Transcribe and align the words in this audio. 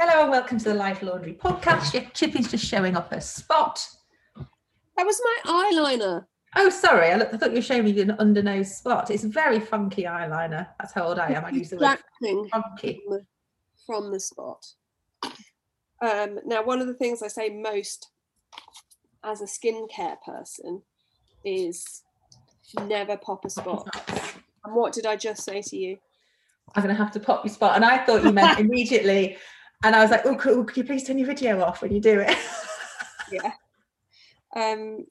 Hello 0.00 0.22
and 0.22 0.30
welcome 0.30 0.58
to 0.58 0.64
the 0.64 0.74
Life 0.74 1.02
Laundry 1.02 1.34
podcast. 1.34 2.14
Chippy's 2.14 2.48
just 2.48 2.64
showing 2.64 2.96
off 2.96 3.10
her 3.10 3.20
spot. 3.20 3.84
That 4.96 5.04
was 5.04 5.20
my 5.24 5.72
eyeliner. 5.74 6.24
Oh, 6.54 6.70
sorry. 6.70 7.10
I, 7.10 7.16
I 7.16 7.36
thought 7.36 7.50
you 7.50 7.56
were 7.56 7.62
showing 7.62 7.82
me 7.82 8.00
an 8.00 8.12
under 8.12 8.40
nose 8.40 8.76
spot. 8.76 9.10
It's 9.10 9.24
very 9.24 9.58
funky 9.58 10.04
eyeliner. 10.04 10.68
That's 10.78 10.92
how 10.92 11.08
old 11.08 11.18
I 11.18 11.30
am. 11.32 11.44
I 11.44 11.50
use 11.50 11.70
the 11.70 11.78
word 11.78 11.98
funky. 12.52 13.00
from 13.02 13.12
the, 13.12 13.26
from 13.84 14.12
the 14.12 14.20
spot. 14.20 14.64
Um, 16.00 16.38
now, 16.46 16.62
one 16.62 16.80
of 16.80 16.86
the 16.86 16.94
things 16.94 17.20
I 17.20 17.28
say 17.28 17.48
most 17.48 18.08
as 19.24 19.40
a 19.40 19.46
skincare 19.46 20.22
person 20.24 20.80
is 21.44 22.04
never 22.86 23.16
pop 23.16 23.44
a 23.44 23.50
spot. 23.50 23.88
And 24.64 24.76
what 24.76 24.92
did 24.92 25.06
I 25.06 25.16
just 25.16 25.42
say 25.42 25.60
to 25.60 25.76
you? 25.76 25.98
I'm 26.76 26.84
going 26.84 26.94
to 26.94 27.02
have 27.02 27.12
to 27.14 27.20
pop 27.20 27.44
your 27.44 27.52
spot. 27.52 27.74
And 27.74 27.84
I 27.84 28.04
thought 28.04 28.22
you 28.22 28.30
meant 28.30 28.60
immediately. 28.60 29.38
And 29.84 29.94
I 29.94 30.02
was 30.02 30.10
like, 30.10 30.26
oh, 30.26 30.36
cool. 30.36 30.64
Could 30.64 30.76
you 30.76 30.84
please 30.84 31.04
turn 31.04 31.18
your 31.18 31.26
video 31.26 31.62
off 31.62 31.82
when 31.82 31.92
you 31.92 32.00
do 32.00 32.20
it? 32.20 32.36
Yeah. 33.30 33.52
Um, 34.56 35.04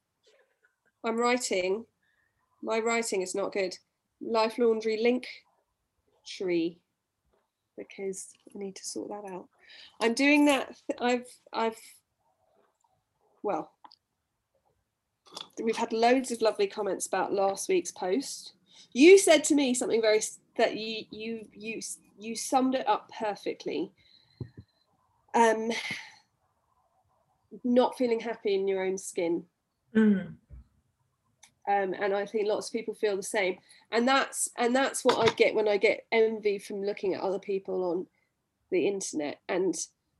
I'm 1.06 1.18
writing. 1.20 1.86
My 2.64 2.80
writing 2.80 3.22
is 3.22 3.36
not 3.36 3.54
good. 3.54 3.78
Life 4.20 4.58
Laundry 4.58 4.98
link 5.00 5.28
tree 6.26 6.80
because 7.78 8.30
I 8.54 8.58
need 8.58 8.76
to 8.76 8.86
sort 8.86 9.10
that 9.10 9.32
out. 9.32 9.48
I'm 10.02 10.14
doing 10.14 10.46
that. 10.46 10.76
I've 11.00 11.28
I've 11.54 11.78
well, 13.44 13.72
we've 15.64 15.78
had 15.78 15.94
loads 15.94 16.32
of 16.32 16.42
lovely 16.42 16.68
comments 16.68 17.06
about 17.06 17.34
last 17.34 17.70
week's 17.70 17.92
post. 17.92 18.54
You 18.94 19.18
said 19.18 19.44
to 19.46 19.56
me 19.56 19.74
something 19.74 20.02
very 20.02 20.22
that 20.58 20.76
you 20.76 21.06
you 21.12 21.48
you 21.54 21.82
you 22.18 22.36
summed 22.36 22.76
it 22.76 22.88
up 22.88 23.12
perfectly. 23.18 23.92
Um, 25.34 25.72
not 27.64 27.98
feeling 27.98 28.20
happy 28.20 28.56
in 28.56 28.68
your 28.68 28.84
own 28.84 28.98
skin 28.98 29.46
Mm. 29.96 30.36
um, 31.68 31.94
and 31.94 32.14
I 32.14 32.26
think 32.26 32.48
lots 32.48 32.68
of 32.68 32.74
people 32.74 32.94
feel 32.94 33.16
the 33.16 33.24
same. 33.24 33.58
And 33.92 34.08
that's 34.08 34.50
and 34.58 34.76
that's 34.76 35.04
what 35.04 35.18
I 35.18 35.34
get 35.34 35.56
when 35.56 35.68
I 35.68 35.78
get 35.78 36.06
envy 36.12 36.60
from 36.60 36.84
looking 36.84 37.14
at 37.14 37.22
other 37.22 37.40
people 37.40 37.84
on 37.92 38.08
the 38.70 38.86
internet. 38.88 39.40
And 39.48 39.74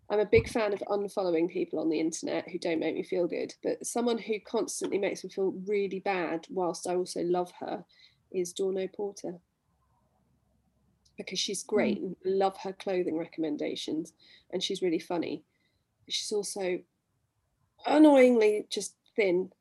I'm 0.10 0.20
a 0.20 0.26
big 0.26 0.50
fan 0.50 0.74
of 0.74 0.80
unfollowing 0.88 1.50
people 1.50 1.80
on 1.80 1.90
the 1.90 2.00
internet 2.00 2.50
who 2.50 2.58
don't 2.58 2.80
make 2.80 2.96
me 2.96 3.04
feel 3.04 3.28
good. 3.28 3.54
But 3.62 3.86
someone 3.86 4.18
who 4.18 4.40
constantly 4.40 4.98
makes 4.98 5.24
me 5.24 5.30
feel 5.30 5.54
really 5.68 6.00
bad, 6.00 6.48
whilst 6.50 6.88
I 6.88 6.96
also 6.96 7.22
love 7.24 7.52
her, 7.60 7.84
is 8.32 8.54
Dawn 8.54 8.78
O'Porter. 8.78 9.36
Because 11.18 11.40
she's 11.40 11.64
hmm. 11.64 11.76
great 11.76 11.98
and 12.00 12.16
love 12.26 12.58
her 12.64 12.74
clothing 12.74 13.18
recommendations, 13.18 14.14
and 14.52 14.62
she's 14.62 14.82
really 14.82 15.00
funny. 15.00 15.44
She's 16.08 16.32
also 16.32 16.80
annoyingly 17.86 18.66
just 18.70 18.96
thin 19.16 19.52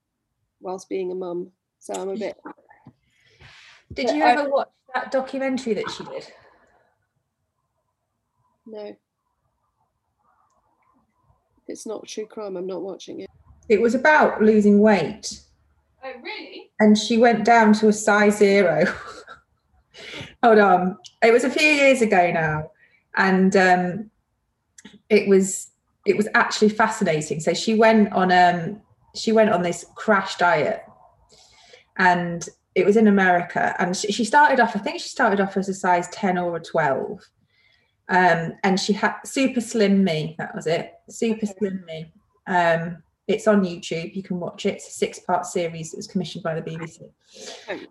whilst 0.60 0.88
being 0.88 1.12
a 1.12 1.14
mum. 1.14 1.50
So 1.78 1.94
I'm 1.94 2.08
a 2.08 2.12
hmm. 2.12 2.18
bit 2.18 2.36
Did 3.92 4.10
you 4.10 4.22
I- 4.22 4.32
ever 4.32 4.48
watch 4.48 4.68
that 4.94 5.10
documentary 5.10 5.74
that 5.74 5.90
she 5.90 6.04
did? 6.04 6.32
no. 8.66 8.96
It's 11.68 11.84
not 11.84 12.06
true 12.06 12.26
crime, 12.26 12.56
I'm 12.56 12.66
not 12.66 12.82
watching 12.82 13.20
it. 13.20 13.30
It 13.68 13.80
was 13.80 13.96
about 13.96 14.40
losing 14.40 14.78
weight. 14.78 15.40
Oh 16.04 16.12
really? 16.22 16.66
and 16.80 16.96
she 16.96 17.18
went 17.18 17.44
down 17.44 17.72
to 17.74 17.88
a 17.88 17.92
size 17.92 18.38
zero. 18.38 18.84
Hold 20.46 20.58
on, 20.60 20.96
it 21.24 21.32
was 21.32 21.42
a 21.42 21.50
few 21.50 21.66
years 21.66 22.02
ago 22.02 22.30
now, 22.30 22.70
and 23.16 23.56
um, 23.56 24.10
it 25.08 25.28
was 25.28 25.70
it 26.06 26.16
was 26.16 26.28
actually 26.34 26.68
fascinating. 26.68 27.40
So 27.40 27.52
she 27.52 27.74
went 27.74 28.12
on 28.12 28.30
um 28.30 28.80
she 29.16 29.32
went 29.32 29.50
on 29.50 29.62
this 29.62 29.84
crash 29.96 30.36
diet, 30.36 30.84
and 31.96 32.48
it 32.76 32.86
was 32.86 32.96
in 32.96 33.08
America, 33.08 33.74
and 33.80 33.96
she, 33.96 34.12
she 34.12 34.24
started 34.24 34.60
off. 34.60 34.76
I 34.76 34.78
think 34.78 35.00
she 35.00 35.08
started 35.08 35.40
off 35.40 35.56
as 35.56 35.68
a 35.68 35.74
size 35.74 36.06
ten 36.10 36.38
or 36.38 36.54
a 36.54 36.62
twelve. 36.62 37.28
Um, 38.08 38.52
and 38.62 38.78
she 38.78 38.92
had 38.92 39.16
super 39.24 39.60
slim 39.60 40.04
me. 40.04 40.36
That 40.38 40.54
was 40.54 40.68
it. 40.68 40.92
Super 41.10 41.46
slim 41.46 41.84
me. 41.88 42.12
Um, 42.46 43.02
it's 43.26 43.48
on 43.48 43.64
YouTube. 43.64 44.14
You 44.14 44.22
can 44.22 44.38
watch 44.38 44.64
it. 44.64 44.74
It's 44.74 44.86
a 44.86 44.92
six-part 44.92 45.44
series 45.44 45.90
that 45.90 45.96
was 45.96 46.06
commissioned 46.06 46.44
by 46.44 46.54
the 46.54 46.62
BBC. 46.62 47.10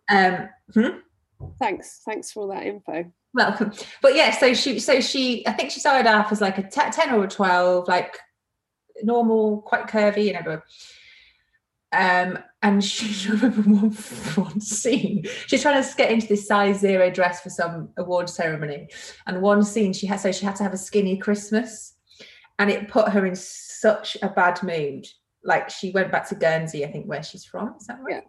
Um, 0.08 0.48
hmm? 0.74 1.00
Thanks. 1.60 2.02
Thanks 2.06 2.32
for 2.32 2.42
all 2.42 2.48
that 2.50 2.64
info. 2.64 3.12
Welcome. 3.34 3.74
But 4.02 4.16
yeah, 4.16 4.32
so 4.32 4.54
she, 4.54 4.80
so 4.80 5.02
she, 5.02 5.46
I 5.48 5.52
think 5.52 5.72
she 5.72 5.80
started 5.80 6.10
off 6.10 6.32
as 6.32 6.42
like 6.42 6.58
a 6.58 6.64
ten 6.64 7.14
or 7.14 7.24
a 7.24 7.28
twelve, 7.28 7.88
like 7.88 8.18
normal, 9.04 9.62
quite 9.62 9.88
curvy, 9.88 10.26
you 10.26 10.34
know. 10.34 10.62
Um, 11.92 12.40
and 12.62 12.84
she 12.84 13.30
I 13.30 13.34
remember 13.34 13.62
one, 13.62 13.92
one 13.92 14.62
scene. 14.62 15.26
She's 15.48 15.62
trying 15.62 15.82
to 15.82 15.96
get 15.96 16.12
into 16.12 16.28
this 16.28 16.48
size 16.48 16.80
zero 16.80 17.10
dress 17.10 17.42
for 17.42 17.50
some 17.50 17.90
award 17.98 18.30
ceremony, 18.30 18.90
and 19.28 19.42
one 19.42 19.64
scene 19.64 19.94
she 19.94 20.08
had, 20.08 20.20
so 20.20 20.32
she 20.32 20.46
had 20.46 20.56
to 20.58 20.64
have 20.64 20.74
a 20.74 20.78
skinny 20.78 21.18
Christmas, 21.18 21.96
and 22.60 22.70
it 22.70 22.88
put 22.88 23.10
her 23.10 23.26
in 23.26 23.36
such 23.36 24.18
a 24.22 24.30
bad 24.30 24.62
mood. 24.64 25.06
Like 25.44 25.70
she 25.70 25.92
went 25.92 26.12
back 26.12 26.28
to 26.30 26.36
Guernsey, 26.36 26.86
I 26.86 26.92
think, 26.92 27.06
where 27.06 27.22
she's 27.22 27.46
from. 27.46 27.76
Is 27.80 27.88
that 27.88 28.00
right? 28.02 28.24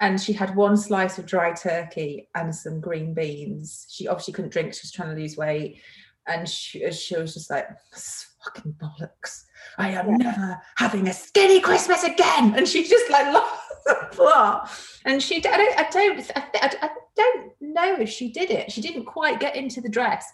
And 0.00 0.20
she 0.20 0.32
had 0.32 0.54
one 0.54 0.76
slice 0.76 1.18
of 1.18 1.26
dry 1.26 1.52
turkey 1.52 2.28
and 2.34 2.54
some 2.54 2.80
green 2.80 3.14
beans. 3.14 3.86
She 3.90 4.08
obviously 4.08 4.34
couldn't 4.34 4.52
drink; 4.52 4.74
she 4.74 4.80
was 4.84 4.92
trying 4.92 5.14
to 5.14 5.20
lose 5.20 5.36
weight, 5.36 5.80
and 6.26 6.48
she, 6.48 6.90
she 6.92 7.16
was 7.16 7.34
just 7.34 7.50
like, 7.50 7.68
"This 7.92 8.26
"Fucking 8.44 8.74
bollocks! 8.74 9.44
I 9.78 9.90
am 9.90 10.10
Yeah. 10.10 10.16
never 10.16 10.62
having 10.76 11.08
a 11.08 11.12
skinny 11.12 11.60
Christmas 11.60 12.04
again." 12.04 12.54
And 12.56 12.68
she 12.68 12.84
just 12.86 13.10
like 13.10 13.32
lost 13.32 13.62
the 13.84 14.08
plot. 14.12 14.70
And 15.04 15.22
she, 15.22 15.36
I 15.38 15.56
don't, 15.56 15.78
I 15.78 15.88
don't, 15.90 16.30
I, 16.36 16.44
I, 16.54 16.76
I 16.82 16.90
don't 17.14 17.52
know 17.60 17.96
if 18.00 18.08
she 18.10 18.30
did 18.30 18.50
it. 18.50 18.70
She 18.72 18.80
didn't 18.80 19.04
quite 19.04 19.40
get 19.40 19.56
into 19.56 19.80
the 19.80 19.88
dress, 19.88 20.26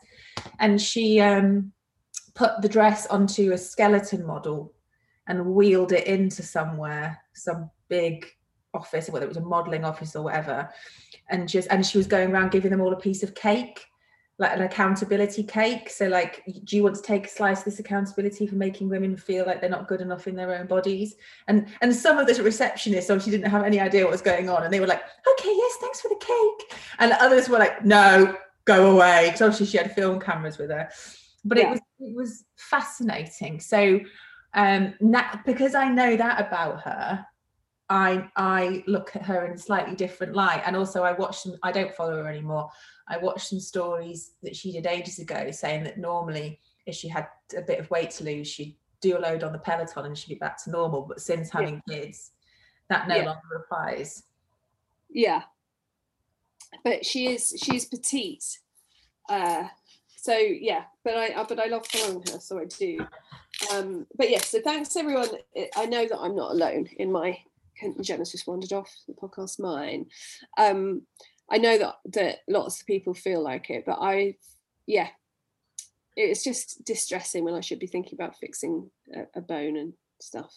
and 0.58 0.80
she 0.80 1.20
um 1.20 1.72
put 2.34 2.62
the 2.62 2.68
dress 2.68 3.06
onto 3.08 3.52
a 3.52 3.58
skeleton 3.58 4.26
model 4.26 4.72
and 5.28 5.54
wheeled 5.54 5.92
it 5.92 6.06
into 6.06 6.42
somewhere, 6.42 7.20
some 7.34 7.70
big 7.88 8.26
office, 8.74 9.08
whether 9.08 9.24
it 9.24 9.28
was 9.28 9.36
a 9.36 9.42
modeling 9.42 9.84
office 9.84 10.16
or 10.16 10.22
whatever, 10.22 10.68
and 11.28 11.48
just 11.48 11.68
and 11.70 11.84
she 11.84 11.98
was 11.98 12.06
going 12.06 12.30
around 12.30 12.50
giving 12.50 12.70
them 12.70 12.80
all 12.80 12.92
a 12.92 13.00
piece 13.00 13.22
of 13.22 13.34
cake, 13.34 13.86
like 14.38 14.56
an 14.56 14.62
accountability 14.62 15.42
cake. 15.42 15.90
So 15.90 16.08
like, 16.08 16.42
do 16.64 16.76
you 16.76 16.82
want 16.82 16.96
to 16.96 17.02
take 17.02 17.26
a 17.26 17.30
slice 17.30 17.58
of 17.60 17.64
this 17.66 17.78
accountability 17.78 18.46
for 18.46 18.56
making 18.56 18.88
women 18.88 19.16
feel 19.16 19.46
like 19.46 19.60
they're 19.60 19.70
not 19.70 19.88
good 19.88 20.00
enough 20.00 20.26
in 20.26 20.34
their 20.34 20.54
own 20.54 20.66
bodies? 20.66 21.14
And 21.48 21.68
and 21.80 21.94
some 21.94 22.18
of 22.18 22.26
the 22.26 22.32
receptionists 22.34 23.10
obviously 23.10 23.32
didn't 23.32 23.50
have 23.50 23.64
any 23.64 23.80
idea 23.80 24.04
what 24.04 24.12
was 24.12 24.22
going 24.22 24.48
on, 24.48 24.62
and 24.64 24.72
they 24.72 24.80
were 24.80 24.86
like, 24.86 25.02
okay, 25.02 25.52
yes, 25.54 25.76
thanks 25.80 26.00
for 26.00 26.08
the 26.08 26.16
cake, 26.16 26.78
and 26.98 27.12
others 27.12 27.48
were 27.48 27.58
like, 27.58 27.84
no, 27.84 28.36
go 28.64 28.94
away, 28.94 29.26
because 29.26 29.42
obviously 29.42 29.66
she 29.66 29.78
had 29.78 29.94
film 29.94 30.20
cameras 30.20 30.58
with 30.58 30.70
her. 30.70 30.88
But 31.44 31.58
it 31.58 31.68
was 31.68 31.80
it 31.98 32.16
was 32.16 32.44
fascinating. 32.56 33.60
So 33.60 34.00
um 34.54 34.94
na- 35.00 35.38
because 35.44 35.74
I 35.74 35.88
know 35.88 36.16
that 36.16 36.40
about 36.40 36.82
her, 36.82 37.26
I 37.92 38.30
I 38.36 38.82
look 38.86 39.14
at 39.14 39.22
her 39.22 39.44
in 39.44 39.52
a 39.52 39.58
slightly 39.58 39.94
different 39.94 40.34
light. 40.34 40.62
And 40.64 40.74
also 40.74 41.02
I 41.02 41.12
watch 41.12 41.40
some 41.40 41.56
I 41.62 41.70
don't 41.72 41.94
follow 41.94 42.16
her 42.22 42.28
anymore. 42.28 42.70
I 43.06 43.18
watched 43.18 43.48
some 43.48 43.60
stories 43.60 44.32
that 44.42 44.56
she 44.56 44.72
did 44.72 44.86
ages 44.86 45.18
ago 45.18 45.50
saying 45.50 45.84
that 45.84 45.98
normally 45.98 46.58
if 46.86 46.94
she 46.94 47.06
had 47.08 47.26
a 47.56 47.60
bit 47.60 47.78
of 47.78 47.90
weight 47.90 48.10
to 48.12 48.24
lose, 48.24 48.48
she'd 48.48 48.76
do 49.02 49.18
a 49.18 49.20
load 49.20 49.42
on 49.44 49.52
the 49.52 49.58
Peloton 49.58 50.06
and 50.06 50.16
she'd 50.16 50.32
be 50.32 50.38
back 50.38 50.62
to 50.64 50.70
normal. 50.70 51.02
But 51.02 51.20
since 51.20 51.50
Yeah. 51.52 51.60
having 51.60 51.82
kids, 51.86 52.30
that 52.88 53.08
no 53.08 53.16
Yeah. 53.16 53.24
longer 53.26 53.56
applies. 53.56 54.22
Yeah. 55.10 55.42
But 56.84 57.04
she 57.04 57.26
is 57.28 57.54
she's 57.62 57.84
petite. 57.84 58.58
Uh 59.28 59.68
so 60.16 60.34
yeah, 60.34 60.84
but 61.04 61.14
I 61.18 61.42
but 61.44 61.60
I 61.60 61.66
love 61.66 61.86
following 61.86 62.22
her, 62.32 62.40
so 62.40 62.58
I 62.58 62.64
do. 62.64 63.06
Um 63.70 64.06
but 64.16 64.30
yes, 64.30 64.48
so 64.48 64.62
thanks 64.62 64.96
everyone. 64.96 65.28
I 65.76 65.84
know 65.84 66.06
that 66.08 66.18
I'm 66.18 66.34
not 66.34 66.52
alone 66.52 66.88
in 66.96 67.12
my 67.12 67.38
Jenna's 68.02 68.32
just 68.32 68.46
wandered 68.46 68.72
off 68.72 68.90
the 69.06 69.14
podcast 69.14 69.60
mine. 69.60 70.06
Um 70.58 71.02
I 71.50 71.58
know 71.58 71.78
that 71.78 71.96
that 72.12 72.38
lots 72.48 72.80
of 72.80 72.86
people 72.86 73.14
feel 73.14 73.42
like 73.42 73.70
it, 73.70 73.84
but 73.86 73.98
I 74.00 74.36
yeah. 74.86 75.08
It's 76.14 76.44
just 76.44 76.84
distressing 76.84 77.42
when 77.42 77.54
I 77.54 77.60
should 77.60 77.78
be 77.78 77.86
thinking 77.86 78.18
about 78.18 78.36
fixing 78.36 78.90
a, 79.14 79.22
a 79.38 79.40
bone 79.40 79.78
and 79.78 79.94
stuff 80.20 80.52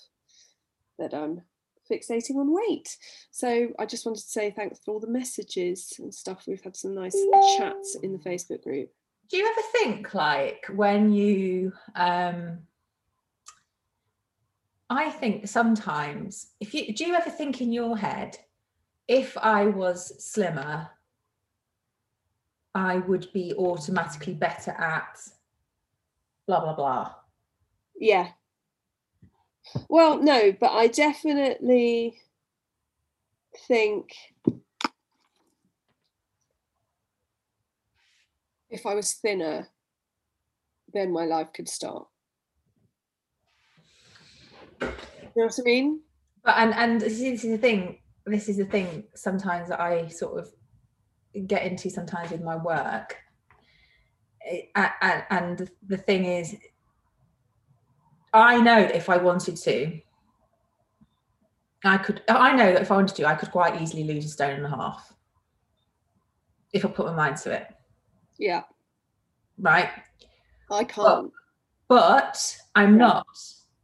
that 0.99 1.13
I'm 1.13 1.41
fixating 1.89 2.35
on 2.35 2.53
weight. 2.53 2.97
So 3.31 3.69
I 3.79 3.85
just 3.85 4.05
wanted 4.05 4.21
to 4.23 4.29
say 4.29 4.51
thanks 4.51 4.79
for 4.83 4.93
all 4.93 4.99
the 4.99 5.07
messages 5.07 5.93
and 5.99 6.13
stuff. 6.13 6.43
We've 6.47 6.63
had 6.63 6.75
some 6.75 6.95
nice 6.95 7.17
chats 7.57 7.97
in 8.01 8.11
the 8.11 8.19
Facebook 8.19 8.63
group. 8.63 8.89
Do 9.29 9.37
you 9.37 9.47
ever 9.47 9.61
think 9.71 10.13
like 10.13 10.65
when 10.73 11.11
you 11.11 11.73
um 11.95 12.59
I 14.89 15.09
think 15.09 15.47
sometimes 15.47 16.51
if 16.59 16.73
you 16.73 16.93
do 16.93 17.05
you 17.05 17.15
ever 17.15 17.29
think 17.29 17.61
in 17.61 17.71
your 17.73 17.97
head 17.97 18.37
if 19.07 19.37
I 19.37 19.65
was 19.65 20.23
slimmer 20.23 20.89
I 22.75 22.97
would 22.97 23.31
be 23.33 23.53
automatically 23.57 24.33
better 24.33 24.71
at 24.71 25.17
blah 26.45 26.59
blah 26.59 26.75
blah. 26.75 27.13
Yeah. 27.97 28.31
Well, 29.89 30.21
no, 30.21 30.51
but 30.51 30.71
I 30.71 30.87
definitely 30.87 32.19
think 33.67 34.11
if 38.69 38.85
I 38.85 38.93
was 38.93 39.13
thinner, 39.13 39.69
then 40.93 41.11
my 41.11 41.25
life 41.25 41.47
could 41.53 41.69
start. 41.69 42.07
You 44.81 44.87
know 45.35 45.45
what 45.45 45.59
I 45.59 45.63
mean? 45.63 46.01
But 46.43 46.55
and 46.57 46.73
and 46.73 47.01
this 47.01 47.19
is 47.19 47.41
the 47.41 47.57
thing. 47.57 47.99
This 48.25 48.49
is 48.49 48.57
the 48.57 48.65
thing. 48.65 49.03
Sometimes 49.15 49.69
that 49.69 49.79
I 49.79 50.07
sort 50.07 50.39
of 50.39 50.49
get 51.47 51.63
into 51.63 51.89
sometimes 51.89 52.31
with 52.31 52.41
my 52.41 52.55
work. 52.55 53.17
And, 54.75 55.23
and 55.31 55.71
the 55.87 55.97
thing 55.97 56.25
is, 56.25 56.55
I 58.31 58.61
know 58.61 58.81
that 58.83 58.95
if 58.95 59.09
I 59.09 59.17
wanted 59.17 59.57
to, 59.57 59.99
I 61.83 61.97
could. 61.97 62.21
I 62.27 62.53
know 62.55 62.73
that 62.73 62.81
if 62.81 62.91
I 62.91 62.95
wanted 62.95 63.15
to, 63.17 63.25
I 63.25 63.35
could 63.35 63.51
quite 63.51 63.81
easily 63.81 64.03
lose 64.03 64.25
a 64.25 64.29
stone 64.29 64.57
and 64.57 64.65
a 64.65 64.69
half 64.69 65.13
if 66.73 66.85
I 66.85 66.89
put 66.89 67.07
my 67.07 67.13
mind 67.13 67.37
to 67.37 67.51
it. 67.51 67.67
Yeah. 68.37 68.63
Right. 69.57 69.89
I 70.69 70.83
can't. 70.83 71.31
But, 71.87 71.95
but 71.95 72.57
I'm 72.75 72.97
not. 72.97 73.25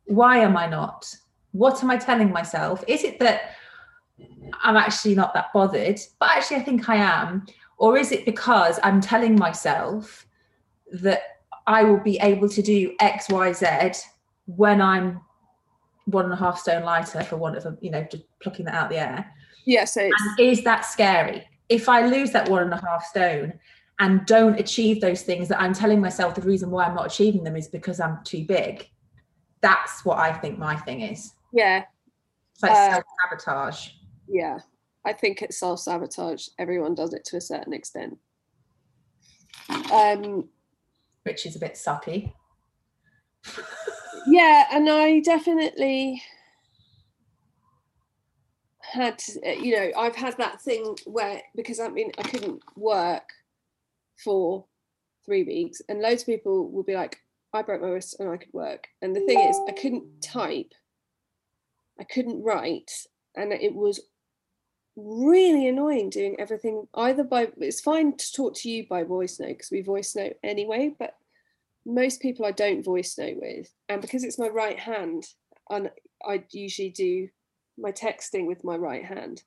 Why 0.05 0.39
am 0.39 0.57
I 0.57 0.67
not? 0.67 1.13
What 1.51 1.83
am 1.83 1.91
I 1.91 1.97
telling 1.97 2.31
myself? 2.31 2.83
Is 2.87 3.03
it 3.03 3.19
that 3.19 3.55
I'm 4.63 4.77
actually 4.77 5.15
not 5.15 5.33
that 5.33 5.53
bothered, 5.53 5.99
but 6.19 6.29
actually 6.31 6.57
I 6.57 6.63
think 6.63 6.89
I 6.89 6.95
am? 6.95 7.45
Or 7.77 7.97
is 7.97 8.11
it 8.11 8.25
because 8.25 8.79
I'm 8.83 9.01
telling 9.01 9.35
myself 9.35 10.25
that 10.93 11.21
I 11.67 11.83
will 11.83 11.99
be 11.99 12.17
able 12.19 12.49
to 12.49 12.61
do 12.61 12.95
X, 12.99 13.29
Y, 13.29 13.53
Z 13.53 13.67
when 14.45 14.81
I'm 14.81 15.21
one 16.05 16.25
and 16.25 16.33
a 16.33 16.37
half 16.37 16.59
stone 16.59 16.83
lighter, 16.83 17.23
for 17.23 17.37
want 17.37 17.57
of 17.57 17.65
a, 17.65 17.77
you 17.81 17.91
know, 17.91 18.05
just 18.11 18.23
plucking 18.39 18.65
that 18.65 18.75
out 18.75 18.85
of 18.85 18.89
the 18.89 18.97
air? 18.97 19.33
Yeah. 19.65 19.85
So 19.85 20.09
is 20.39 20.63
that 20.63 20.85
scary? 20.85 21.47
If 21.69 21.87
I 21.87 22.05
lose 22.05 22.31
that 22.31 22.49
one 22.49 22.63
and 22.63 22.73
a 22.73 22.81
half 22.81 23.05
stone 23.05 23.53
and 23.99 24.25
don't 24.25 24.59
achieve 24.59 24.99
those 24.99 25.21
things 25.21 25.47
that 25.47 25.61
I'm 25.61 25.73
telling 25.73 26.01
myself 26.01 26.35
the 26.35 26.41
reason 26.41 26.71
why 26.71 26.85
I'm 26.85 26.95
not 26.95 27.05
achieving 27.05 27.43
them 27.43 27.55
is 27.55 27.67
because 27.67 27.99
I'm 27.99 28.19
too 28.23 28.45
big, 28.45 28.89
that's 29.61 30.03
what 30.03 30.17
I 30.17 30.33
think 30.33 30.57
my 30.57 30.75
thing 30.75 31.01
is. 31.01 31.33
Yeah. 31.53 31.83
It's 32.53 32.63
like 32.63 32.71
uh, 32.71 32.91
self 32.91 33.03
sabotage. 33.29 33.89
Yeah. 34.27 34.59
I 35.05 35.13
think 35.13 35.41
it's 35.41 35.59
self 35.59 35.79
sabotage. 35.79 36.47
Everyone 36.59 36.95
does 36.95 37.13
it 37.13 37.23
to 37.25 37.37
a 37.37 37.41
certain 37.41 37.73
extent. 37.73 38.17
Um, 39.91 40.49
Which 41.23 41.45
is 41.45 41.55
a 41.55 41.59
bit 41.59 41.73
sucky. 41.73 42.33
yeah. 44.27 44.65
And 44.71 44.89
I 44.89 45.19
definitely 45.19 46.21
had, 48.79 49.21
you 49.43 49.75
know, 49.75 49.91
I've 49.97 50.15
had 50.15 50.37
that 50.37 50.61
thing 50.61 50.97
where, 51.05 51.41
because 51.55 51.79
I 51.79 51.87
mean, 51.89 52.11
I 52.17 52.23
couldn't 52.23 52.61
work 52.75 53.29
for 54.23 54.65
three 55.25 55.43
weeks, 55.43 55.81
and 55.87 56.01
loads 56.01 56.23
of 56.23 56.27
people 56.27 56.69
will 56.69 56.83
be 56.83 56.95
like, 56.95 57.17
I 57.53 57.61
broke 57.61 57.81
my 57.81 57.87
wrist 57.87 58.17
and 58.19 58.29
I 58.29 58.37
could 58.37 58.53
work. 58.53 58.87
And 59.01 59.15
the 59.15 59.21
thing 59.21 59.39
is, 59.39 59.59
I 59.67 59.71
couldn't 59.73 60.21
type, 60.21 60.73
I 61.99 62.03
couldn't 62.03 62.43
write, 62.43 62.91
and 63.35 63.51
it 63.51 63.75
was 63.75 63.99
really 64.95 65.67
annoying 65.67 66.09
doing 66.09 66.35
everything 66.37 66.87
either 66.95 67.23
by 67.23 67.47
it's 67.57 67.79
fine 67.79 68.15
to 68.17 68.31
talk 68.33 68.53
to 68.53 68.69
you 68.69 68.85
by 68.89 69.03
voice 69.03 69.39
note 69.39 69.47
because 69.47 69.71
we 69.71 69.81
voice 69.81 70.17
note 70.17 70.33
anyway 70.43 70.93
but 70.99 71.15
most 71.85 72.21
people 72.21 72.45
i 72.45 72.51
don't 72.51 72.83
voice 72.83 73.17
note 73.17 73.37
with. 73.41 73.73
And 73.89 74.01
because 74.01 74.23
it's 74.23 74.37
my 74.37 74.47
right 74.47 74.77
hand 74.77 75.25
and 75.69 75.89
i 76.25 76.43
usually 76.51 76.89
do 76.89 77.29
my 77.77 77.91
texting 77.91 78.45
with 78.47 78.63
my 78.63 78.75
right 78.75 79.03
hand. 79.03 79.43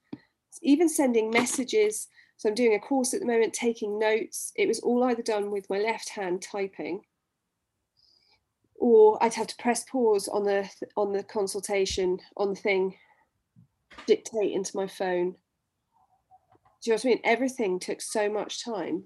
Even 0.62 0.88
sending 0.88 1.30
messages. 1.30 2.08
So 2.36 2.48
i'm 2.48 2.54
doing 2.54 2.74
a 2.74 2.80
course 2.80 3.14
at 3.14 3.20
the 3.20 3.26
moment 3.26 3.52
taking 3.52 3.98
notes. 3.98 4.52
It 4.56 4.66
was 4.66 4.80
all 4.80 5.04
either 5.04 5.22
done 5.22 5.50
with 5.50 5.68
my 5.70 5.78
left 5.78 6.08
hand 6.08 6.42
typing 6.42 7.02
or 8.76 9.22
I'd 9.22 9.34
have 9.34 9.46
to 9.48 9.56
press 9.56 9.84
pause 9.84 10.28
on 10.28 10.44
the 10.44 10.68
on 10.96 11.12
the 11.12 11.22
consultation 11.22 12.18
on 12.36 12.50
the 12.50 12.60
thing, 12.60 12.96
dictate 14.06 14.52
into 14.52 14.76
my 14.76 14.86
phone. 14.86 15.36
Do 16.82 16.90
you 16.90 16.92
know 16.92 16.96
what 16.96 17.04
I 17.04 17.08
mean? 17.08 17.20
Everything 17.24 17.78
took 17.78 18.00
so 18.00 18.28
much 18.28 18.64
time. 18.64 19.04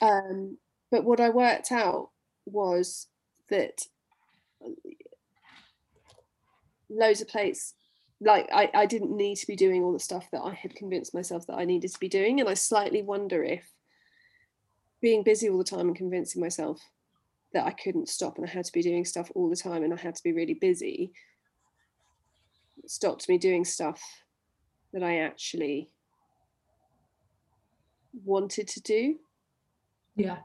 Um, 0.00 0.58
but 0.90 1.04
what 1.04 1.20
I 1.20 1.30
worked 1.30 1.70
out 1.70 2.10
was 2.46 3.06
that 3.48 3.82
loads 6.88 7.20
of 7.20 7.28
plates 7.28 7.74
like 8.20 8.48
I, 8.52 8.70
I 8.74 8.86
didn't 8.86 9.16
need 9.16 9.36
to 9.36 9.46
be 9.46 9.56
doing 9.56 9.82
all 9.82 9.92
the 9.92 9.98
stuff 9.98 10.28
that 10.32 10.42
I 10.42 10.52
had 10.52 10.74
convinced 10.74 11.14
myself 11.14 11.46
that 11.46 11.56
I 11.56 11.64
needed 11.64 11.92
to 11.92 12.00
be 12.00 12.08
doing. 12.08 12.40
And 12.40 12.48
I 12.48 12.54
slightly 12.54 13.02
wonder 13.02 13.42
if 13.42 13.64
being 15.00 15.22
busy 15.22 15.48
all 15.48 15.58
the 15.58 15.64
time 15.64 15.88
and 15.88 15.96
convincing 15.96 16.42
myself 16.42 16.80
that 17.52 17.66
I 17.66 17.72
couldn't 17.72 18.08
stop 18.08 18.36
and 18.36 18.46
I 18.46 18.50
had 18.50 18.64
to 18.64 18.72
be 18.72 18.82
doing 18.82 19.04
stuff 19.04 19.30
all 19.34 19.50
the 19.50 19.56
time 19.56 19.82
and 19.82 19.92
I 19.92 19.96
had 19.96 20.14
to 20.14 20.22
be 20.22 20.32
really 20.32 20.54
busy 20.54 21.12
stopped 22.86 23.28
me 23.28 23.38
doing 23.38 23.64
stuff 23.64 24.02
that 24.92 25.02
I 25.02 25.18
actually 25.20 25.90
wanted 28.24 28.68
to 28.68 28.80
do. 28.80 29.16
Yeah. 30.16 30.38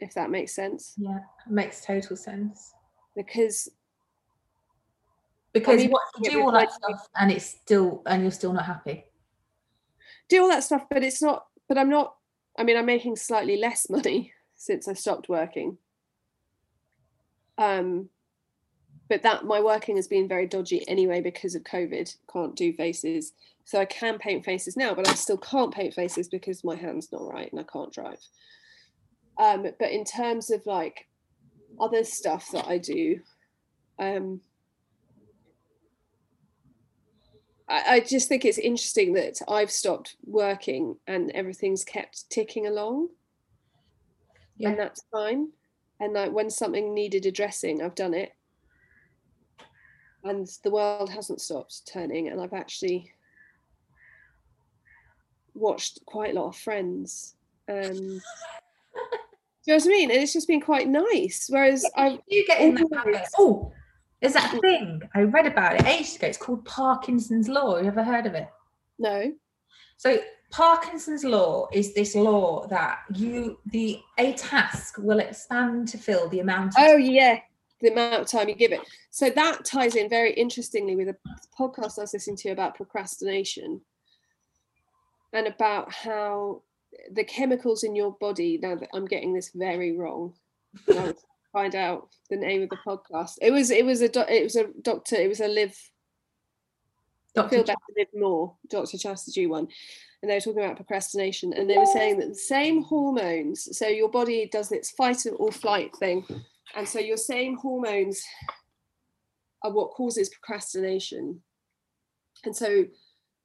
If 0.00 0.14
that 0.14 0.30
makes 0.30 0.54
sense. 0.54 0.94
Yeah, 0.96 1.20
makes 1.48 1.84
total 1.84 2.16
sense. 2.16 2.72
Because 3.16 3.68
because 5.52 5.74
I 5.74 5.84
mean, 5.84 5.90
what 5.90 6.02
you 6.22 6.30
do 6.30 6.42
all 6.42 6.52
that 6.52 6.70
stuff 6.70 7.08
and 7.16 7.32
it's 7.32 7.46
still 7.46 8.02
and 8.06 8.22
you're 8.22 8.30
still 8.30 8.52
not 8.52 8.64
happy. 8.66 9.04
Do 10.28 10.42
all 10.42 10.48
that 10.48 10.62
stuff, 10.64 10.84
but 10.90 11.02
it's 11.02 11.22
not 11.22 11.46
but 11.68 11.78
I'm 11.78 11.88
not 11.88 12.14
I 12.58 12.64
mean 12.64 12.76
I'm 12.76 12.86
making 12.86 13.16
slightly 13.16 13.56
less 13.56 13.88
money 13.90 14.32
since 14.56 14.88
I 14.88 14.92
stopped 14.92 15.28
working 15.28 15.78
um, 17.58 18.08
but 19.08 19.22
that 19.22 19.44
my 19.44 19.60
working 19.60 19.96
has 19.96 20.06
been 20.06 20.28
very 20.28 20.46
dodgy 20.46 20.86
anyway 20.88 21.20
because 21.20 21.54
of 21.54 21.64
COVID. 21.64 22.14
Can't 22.32 22.54
do 22.54 22.72
faces, 22.72 23.32
so 23.64 23.80
I 23.80 23.84
can 23.84 24.18
paint 24.18 24.44
faces 24.44 24.76
now, 24.76 24.94
but 24.94 25.08
I 25.08 25.14
still 25.14 25.38
can't 25.38 25.74
paint 25.74 25.94
faces 25.94 26.28
because 26.28 26.64
my 26.64 26.76
hand's 26.76 27.12
not 27.12 27.26
right 27.26 27.50
and 27.50 27.60
I 27.60 27.64
can't 27.64 27.92
drive. 27.92 28.20
Um, 29.38 29.66
but 29.78 29.90
in 29.90 30.04
terms 30.04 30.50
of 30.50 30.64
like 30.66 31.06
other 31.80 32.04
stuff 32.04 32.50
that 32.52 32.66
I 32.66 32.78
do, 32.78 33.20
um, 33.98 34.40
I, 37.68 37.96
I 37.96 38.00
just 38.00 38.28
think 38.28 38.44
it's 38.44 38.58
interesting 38.58 39.14
that 39.14 39.40
I've 39.48 39.70
stopped 39.70 40.16
working 40.24 40.96
and 41.06 41.30
everything's 41.32 41.84
kept 41.84 42.30
ticking 42.30 42.66
along, 42.66 43.08
yeah. 44.56 44.70
and 44.70 44.78
that's 44.78 45.04
fine 45.10 45.48
and 46.00 46.12
like 46.12 46.32
when 46.32 46.50
something 46.50 46.94
needed 46.94 47.26
addressing 47.26 47.82
i've 47.82 47.94
done 47.94 48.14
it 48.14 48.32
and 50.24 50.48
the 50.64 50.70
world 50.70 51.10
hasn't 51.10 51.40
stopped 51.40 51.86
turning 51.90 52.28
and 52.28 52.40
i've 52.40 52.52
actually 52.52 53.12
watched 55.54 55.98
quite 56.06 56.32
a 56.34 56.40
lot 56.40 56.48
of 56.48 56.56
friends 56.56 57.34
um 57.68 58.20
do 59.68 59.74
you 59.74 59.78
know 59.78 59.84
what 59.84 59.86
I 59.86 59.98
mean? 59.98 60.10
And 60.10 60.22
it's 60.22 60.32
just 60.32 60.48
been 60.48 60.62
quite 60.62 60.88
nice. 60.88 61.46
Whereas 61.50 61.84
I 61.94 62.18
you 62.26 62.46
get 62.46 62.62
in 62.62 62.74
habit. 62.74 63.28
Oh, 63.36 63.70
there's 64.18 64.32
that 64.32 64.58
thing 64.62 65.02
I 65.14 65.22
read 65.22 65.46
about 65.46 65.74
it 65.74 65.84
ages 65.84 66.16
ago. 66.16 66.26
It's 66.26 66.38
called 66.38 66.64
Parkinson's 66.64 67.48
law. 67.48 67.78
You 67.78 67.88
ever 67.88 68.02
heard 68.02 68.24
of 68.24 68.32
it? 68.32 68.48
No. 68.98 69.30
So 69.98 70.20
Parkinson's 70.50 71.24
law 71.24 71.68
is 71.72 71.94
this 71.94 72.14
law 72.14 72.66
that 72.68 73.00
you 73.14 73.58
the 73.66 74.00
a 74.18 74.32
task 74.32 74.96
will 74.98 75.20
expand 75.20 75.88
to 75.88 75.98
fill 75.98 76.28
the 76.28 76.40
amount. 76.40 76.74
oh 76.78 76.96
yeah, 76.96 77.40
the 77.80 77.92
amount 77.92 78.22
of 78.22 78.26
time 78.26 78.48
you 78.48 78.54
give 78.54 78.72
it. 78.72 78.80
So 79.10 79.30
that 79.30 79.64
ties 79.64 79.94
in 79.94 80.08
very 80.08 80.32
interestingly 80.32 80.96
with 80.96 81.08
a 81.08 81.16
podcast 81.58 81.98
I 81.98 82.02
was 82.02 82.14
listening 82.14 82.36
to 82.38 82.50
about 82.50 82.76
procrastination 82.76 83.80
and 85.32 85.46
about 85.46 85.92
how 85.92 86.62
the 87.12 87.24
chemicals 87.24 87.84
in 87.84 87.94
your 87.94 88.12
body. 88.12 88.58
Now 88.60 88.76
that 88.76 88.88
I'm 88.94 89.04
getting 89.04 89.34
this 89.34 89.50
very 89.54 89.96
wrong, 89.96 90.32
find 91.52 91.74
out 91.74 92.08
the 92.30 92.36
name 92.36 92.62
of 92.62 92.70
the 92.70 92.78
podcast. 92.86 93.34
It 93.42 93.50
was 93.50 93.70
it 93.70 93.84
was 93.84 94.00
a 94.00 94.34
it 94.34 94.44
was 94.44 94.56
a 94.56 94.68
doctor. 94.80 95.16
It 95.16 95.28
was 95.28 95.40
a 95.40 95.48
live. 95.48 95.78
Dr. 97.34 97.50
Feel 97.50 97.64
better, 97.64 97.78
live 97.96 98.08
more. 98.14 98.56
Dr. 98.70 98.96
Chatterjee 98.96 99.46
one 99.46 99.68
and 100.22 100.30
they 100.30 100.34
were 100.34 100.40
talking 100.40 100.64
about 100.64 100.76
procrastination 100.76 101.52
and 101.52 101.70
they 101.70 101.78
were 101.78 101.86
saying 101.86 102.18
that 102.18 102.28
the 102.28 102.34
same 102.34 102.82
hormones 102.82 103.76
so 103.76 103.86
your 103.86 104.08
body 104.08 104.48
does 104.50 104.72
its 104.72 104.90
fight 104.90 105.24
or 105.38 105.52
flight 105.52 105.94
thing 105.96 106.24
and 106.76 106.88
so 106.88 106.98
your 106.98 107.16
same 107.16 107.56
hormones 107.56 108.22
are 109.62 109.72
what 109.72 109.90
causes 109.90 110.28
procrastination. 110.28 111.40
And 112.44 112.54
so 112.54 112.84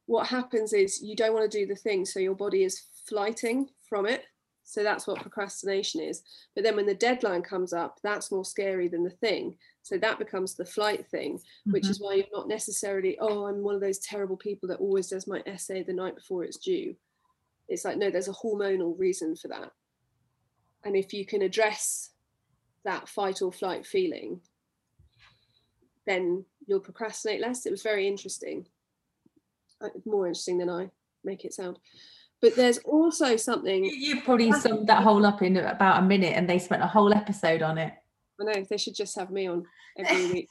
what 0.05 0.27
happens 0.27 0.73
is 0.73 1.01
you 1.01 1.15
don't 1.15 1.33
want 1.33 1.49
to 1.49 1.57
do 1.57 1.65
the 1.65 1.75
thing 1.75 2.05
so 2.05 2.19
your 2.19 2.35
body 2.35 2.63
is 2.63 2.83
flighting 3.07 3.69
from 3.87 4.05
it 4.05 4.25
So 4.65 4.81
that's 4.81 5.05
what 5.05 5.21
procrastination 5.21 6.01
is. 6.01 6.23
But 6.55 6.63
then 6.63 6.75
when 6.75 6.85
the 6.85 6.95
deadline 6.95 7.41
comes 7.41 7.73
up, 7.73 7.99
that's 8.01 8.31
more 8.31 8.45
scary 8.45 8.87
than 8.87 9.03
the 9.03 9.09
thing. 9.09 9.57
So 9.81 9.97
that 9.97 10.19
becomes 10.19 10.55
the 10.55 10.65
flight 10.65 11.05
thing, 11.07 11.41
which 11.65 11.85
Mhm. 11.85 11.89
is 11.89 11.99
why 11.99 12.13
you're 12.15 12.27
not 12.31 12.47
necessarily, 12.47 13.19
oh, 13.19 13.45
I'm 13.45 13.61
one 13.61 13.75
of 13.75 13.81
those 13.81 13.99
terrible 13.99 14.37
people 14.37 14.69
that 14.69 14.79
always 14.79 15.09
does 15.09 15.27
my 15.27 15.43
essay 15.45 15.83
the 15.83 15.93
night 15.93 16.15
before 16.15 16.43
it's 16.45 16.57
due. 16.57 16.95
It's 17.67 17.83
like, 17.83 17.97
no, 17.97 18.09
there's 18.09 18.29
a 18.29 18.33
hormonal 18.33 18.97
reason 18.97 19.35
for 19.35 19.49
that. 19.49 19.73
And 20.83 20.95
if 20.95 21.13
you 21.13 21.25
can 21.25 21.41
address 21.41 22.11
that 22.83 23.09
fight 23.09 23.41
or 23.41 23.51
flight 23.51 23.85
feeling, 23.85 24.41
then 26.05 26.45
you'll 26.67 26.79
procrastinate 26.79 27.41
less. 27.41 27.65
It 27.65 27.71
was 27.71 27.83
very 27.83 28.07
interesting, 28.07 28.67
Uh, 29.81 29.89
more 30.05 30.27
interesting 30.27 30.57
than 30.57 30.69
I 30.69 30.91
make 31.25 31.43
it 31.43 31.53
sound. 31.53 31.79
But 32.43 32.57
there's 32.57 32.79
also 32.79 33.37
something 33.37 33.85
you 33.85 34.19
probably 34.19 34.51
summed 34.51 34.87
that 34.87 35.01
whole 35.01 35.25
up 35.25 35.41
in 35.41 35.55
about 35.55 36.03
a 36.03 36.05
minute, 36.05 36.33
and 36.35 36.47
they 36.47 36.59
spent 36.59 36.83
a 36.83 36.87
whole 36.87 37.13
episode 37.13 37.61
on 37.61 37.77
it. 37.77 37.93
I 38.37 38.43
know 38.43 38.65
they 38.69 38.75
should 38.75 38.95
just 38.95 39.17
have 39.17 39.31
me 39.31 39.47
on 39.47 39.65
every 39.97 40.29
week. 40.29 40.49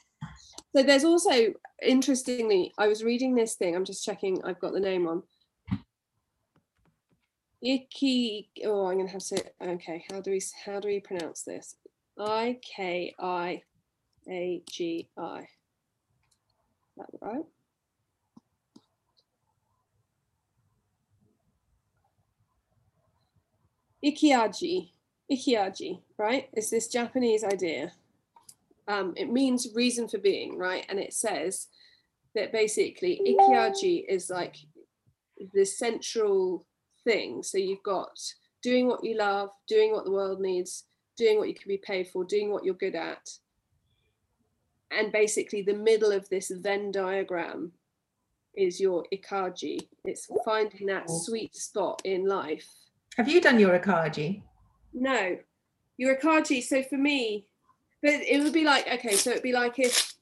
So 0.75 0.81
there's 0.81 1.03
also 1.03 1.53
interestingly, 1.83 2.73
I 2.79 2.87
was 2.87 3.03
reading 3.03 3.35
this 3.35 3.53
thing. 3.53 3.75
I'm 3.75 3.85
just 3.85 4.03
checking. 4.03 4.43
I've 4.43 4.59
got 4.59 4.73
the 4.73 4.79
name 4.79 5.07
on. 5.07 5.21
Iki. 7.61 8.49
Oh, 8.65 8.87
I'm 8.87 8.97
gonna 8.97 9.11
have 9.11 9.23
to. 9.25 9.43
Okay, 9.61 10.03
how 10.09 10.19
do 10.19 10.31
we 10.31 10.41
how 10.65 10.79
do 10.79 10.87
we 10.87 10.99
pronounce 10.99 11.43
this? 11.43 11.75
I 12.17 12.57
K 12.63 13.13
I 13.19 13.61
A 14.27 14.63
G 14.67 15.09
I. 15.15 15.47
That 16.97 17.09
right? 17.21 17.45
Ikiaji. 24.03 24.91
Ikiaji, 25.31 25.99
right? 26.17 26.49
Is 26.53 26.69
this 26.69 26.87
Japanese 26.87 27.43
idea? 27.43 27.93
Um, 28.87 29.13
it 29.15 29.29
means 29.29 29.69
reason 29.73 30.07
for 30.07 30.17
being, 30.17 30.57
right? 30.57 30.85
And 30.89 30.99
it 30.99 31.13
says 31.13 31.67
that 32.35 32.51
basically 32.51 33.21
Ikiaji 33.25 34.05
is 34.09 34.29
like 34.29 34.57
the 35.53 35.65
central 35.65 36.65
thing. 37.05 37.43
So 37.43 37.57
you've 37.57 37.83
got 37.83 38.19
doing 38.61 38.87
what 38.87 39.03
you 39.03 39.17
love, 39.17 39.49
doing 39.67 39.93
what 39.93 40.03
the 40.03 40.11
world 40.11 40.41
needs, 40.41 40.83
doing 41.17 41.37
what 41.37 41.47
you 41.47 41.53
can 41.53 41.69
be 41.69 41.77
paid 41.77 42.09
for, 42.09 42.25
doing 42.25 42.51
what 42.51 42.65
you're 42.65 42.73
good 42.73 42.95
at. 42.95 43.29
And 44.91 45.11
basically, 45.11 45.61
the 45.61 45.73
middle 45.73 46.11
of 46.11 46.27
this 46.29 46.51
Venn 46.51 46.91
diagram 46.91 47.71
is 48.55 48.79
your 48.79 49.05
Ikaji. 49.13 49.79
It's 50.05 50.27
finding 50.45 50.87
that 50.87 51.09
sweet 51.09 51.55
spot 51.55 52.01
in 52.03 52.27
life 52.27 52.69
Have 53.17 53.29
you 53.29 53.41
done 53.41 53.59
your 53.59 53.77
Akaji? 53.77 54.41
no, 54.93 55.37
your 55.97 56.15
Akaji. 56.15 56.63
So 56.63 56.83
for 56.83 56.97
me, 56.97 57.45
but 58.01 58.13
it 58.13 58.43
would 58.43 58.53
be 58.53 58.63
like 58.63 58.87
okay, 58.87 59.15
so 59.15 59.31
it'd 59.31 59.43
be 59.43 59.53
like 59.53 59.79
if 59.79 60.13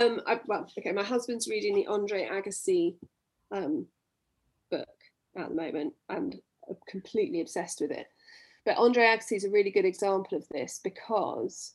um, 0.00 0.20
I, 0.26 0.40
well, 0.46 0.66
okay, 0.78 0.92
my 0.92 1.02
husband's 1.02 1.48
reading 1.48 1.74
the 1.74 1.86
Andre 1.86 2.28
Agassi 2.28 2.96
um 3.52 3.86
book 4.70 4.88
at 5.36 5.48
the 5.48 5.54
moment, 5.54 5.94
and 6.08 6.36
I'm 6.68 6.76
completely 6.88 7.40
obsessed 7.40 7.80
with 7.80 7.90
it. 7.90 8.06
But 8.64 8.78
Andre 8.78 9.04
Agassi 9.04 9.36
is 9.36 9.44
a 9.44 9.50
really 9.50 9.70
good 9.70 9.84
example 9.84 10.38
of 10.38 10.46
this 10.50 10.80
because 10.82 11.74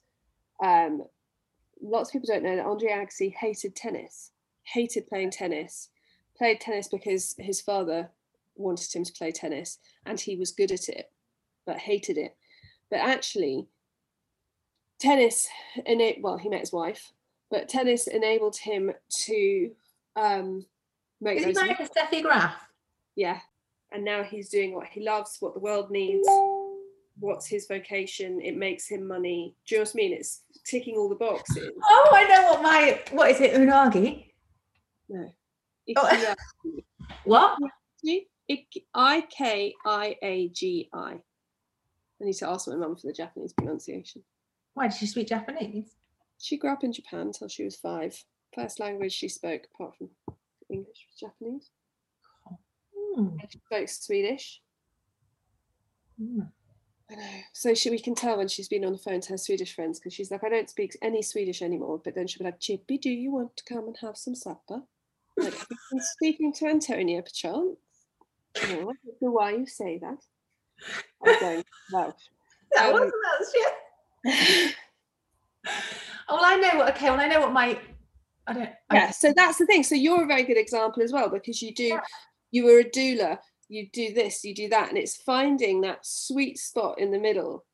um, 0.64 1.04
lots 1.82 2.10
of 2.10 2.14
people 2.14 2.34
don't 2.34 2.44
know 2.44 2.56
that 2.56 2.66
Andre 2.66 2.92
Agassi 2.92 3.34
hated 3.34 3.76
tennis, 3.76 4.32
hated 4.64 5.08
playing 5.08 5.32
tennis, 5.32 5.90
played 6.38 6.62
tennis 6.62 6.88
because 6.88 7.36
his 7.38 7.62
father 7.62 8.10
wanted 8.58 8.94
him 8.94 9.04
to 9.04 9.14
play 9.14 9.32
tennis 9.32 9.80
and 10.06 10.20
he 10.20 10.36
was 10.36 10.52
good 10.52 10.72
at 10.72 10.90
it, 10.90 11.06
but 11.66 11.78
hated 11.78 12.18
it. 12.18 12.36
But 12.90 13.00
actually, 13.00 13.68
tennis, 15.00 15.48
ena- 15.86 16.20
well, 16.22 16.38
he 16.38 16.50
met 16.50 16.62
his 16.62 16.74
wife, 16.74 17.12
but 17.52 17.70
tennis 17.70 18.08
enabled 18.08 18.58
him 18.58 18.92
to 19.26 19.72
um, 20.16 20.66
make 21.22 21.40
Is 21.40 21.46
he 21.46 21.54
married 21.54 21.78
to 21.78 21.84
Steffi 21.84 22.22
Graf? 22.22 22.56
yeah. 23.16 23.40
And 23.92 24.04
now 24.04 24.22
he's 24.22 24.50
doing 24.50 24.76
what 24.76 24.88
he 24.88 25.02
loves, 25.02 25.38
what 25.40 25.54
the 25.54 25.62
world 25.62 25.90
needs, 25.92 26.28
what's 27.20 27.48
his 27.48 27.68
vocation. 27.68 28.42
It 28.42 28.58
makes 28.58 28.86
him 28.90 29.08
money. 29.08 29.56
Do 29.66 29.76
you 29.76 29.80
know 29.80 29.84
what 29.84 29.92
I 29.94 29.96
mean? 29.96 30.14
It's 30.14 30.42
ticking 30.66 30.98
all 30.98 31.08
the 31.08 31.16
boxes. 31.16 31.70
Oh, 31.82 32.10
I 32.14 32.28
know 32.28 32.52
what 32.52 32.62
my 32.62 33.02
what 33.12 33.32
is 33.32 33.40
it? 33.40 33.54
Unagi? 33.54 34.26
No. 35.10 35.34
Oh. 35.96 36.36
What? 37.24 37.58
I 38.94 39.22
K 39.22 39.74
I 39.86 40.16
A 40.22 40.50
G 40.50 40.90
I. 40.94 41.20
I 42.20 42.26
need 42.26 42.34
to 42.34 42.50
ask 42.50 42.68
my 42.68 42.76
mum 42.76 42.96
for 42.96 43.08
the 43.08 43.14
Japanese 43.14 43.54
pronunciation. 43.54 44.24
Why 44.74 44.88
did 44.88 44.98
she 44.98 45.06
speak 45.06 45.28
Japanese? 45.28 45.96
She 46.40 46.58
grew 46.58 46.72
up 46.72 46.84
in 46.84 46.94
Japan 46.94 47.32
till 47.32 47.48
she 47.48 47.64
was 47.64 47.76
five. 47.76 48.24
First 48.56 48.80
language 48.80 49.14
she 49.14 49.28
spoke, 49.28 49.64
apart 49.74 49.96
from 49.98 50.10
English, 50.70 51.06
was 51.08 51.20
Japanese. 51.20 51.70
And 53.18 53.42
she 53.52 53.60
spoke 53.60 53.90
Swedish. 53.90 54.62
Hmm. 56.20 56.42
I 57.10 57.16
know. 57.16 57.40
So 57.54 57.74
she, 57.74 57.90
we 57.90 58.00
can 58.00 58.16
tell 58.16 58.38
when 58.38 58.48
she's 58.48 58.68
been 58.68 58.86
on 58.86 58.92
the 58.92 58.98
phone 58.98 59.22
to 59.22 59.30
her 59.30 59.38
Swedish 59.38 59.74
friends 59.74 60.00
because 60.00 60.14
she's 60.14 60.30
like, 60.30 60.44
I 60.44 60.50
don't 60.50 60.70
speak 60.70 60.98
any 61.02 61.22
Swedish 61.22 61.62
anymore. 61.62 62.02
But 62.04 62.16
then 62.16 62.28
she'll 62.28 62.40
be 62.40 62.46
like, 62.46 62.60
Chippy, 62.60 62.98
do 62.98 63.10
you 63.10 63.32
want 63.32 63.58
to 63.58 63.64
come 63.64 63.88
and 63.88 63.98
have 64.02 64.18
some 64.18 64.36
supper? 64.36 64.82
I'm 65.40 65.46
Like, 65.46 65.54
been 65.68 66.02
speaking 66.02 66.54
to 66.54 66.68
Antonia, 66.68 67.22
perchance? 67.22 67.78
No, 68.64 68.70
I 68.92 68.94
don't 69.06 69.22
know 69.22 69.32
why 69.32 69.52
you 69.52 69.66
say 69.66 70.00
that. 70.00 70.18
I'm 71.26 71.40
going, 71.40 71.64
no. 71.92 72.14
That 72.74 72.86
Um, 72.88 72.94
wasn't 72.94 73.14
that 73.24 73.46
shit. 74.26 74.76
Well, 76.30 76.40
I 76.44 76.56
know 76.58 76.78
what. 76.80 76.96
Okay, 76.96 77.10
well, 77.10 77.20
I 77.20 77.28
know 77.28 77.42
what 77.42 77.54
my. 77.54 77.80
I 78.48 78.54
don't. 78.54 78.70
I- 78.90 78.96
yeah 78.96 79.12
so 79.12 79.34
that's 79.36 79.58
the 79.58 79.66
thing 79.66 79.84
so 79.84 79.94
you're 79.94 80.24
a 80.24 80.28
very 80.28 80.44
good 80.44 80.58
example 80.58 81.04
as 81.04 81.12
well 81.12 81.28
because 81.30 81.62
you 81.62 81.74
do 81.74 81.84
Yeah. 81.88 82.00
you 82.52 82.64
were 82.64 82.80
a 82.80 82.84
doula 82.86 83.40
you 83.68 83.90
do 83.92 84.14
this 84.14 84.46
you 84.46 84.56
do 84.56 84.70
that 84.70 84.88
and 84.88 84.98
it's 84.98 85.18
finding 85.18 85.82
that 85.82 86.06
sweet 86.06 86.58
spot 86.58 86.98
in 86.98 87.12
the 87.12 87.20
middle 87.20 87.66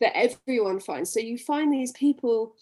that 0.00 0.16
everyone 0.16 0.78
finds 0.78 1.12
so 1.12 1.18
you 1.18 1.36
find 1.36 1.72
these 1.72 1.90
people 1.92 2.54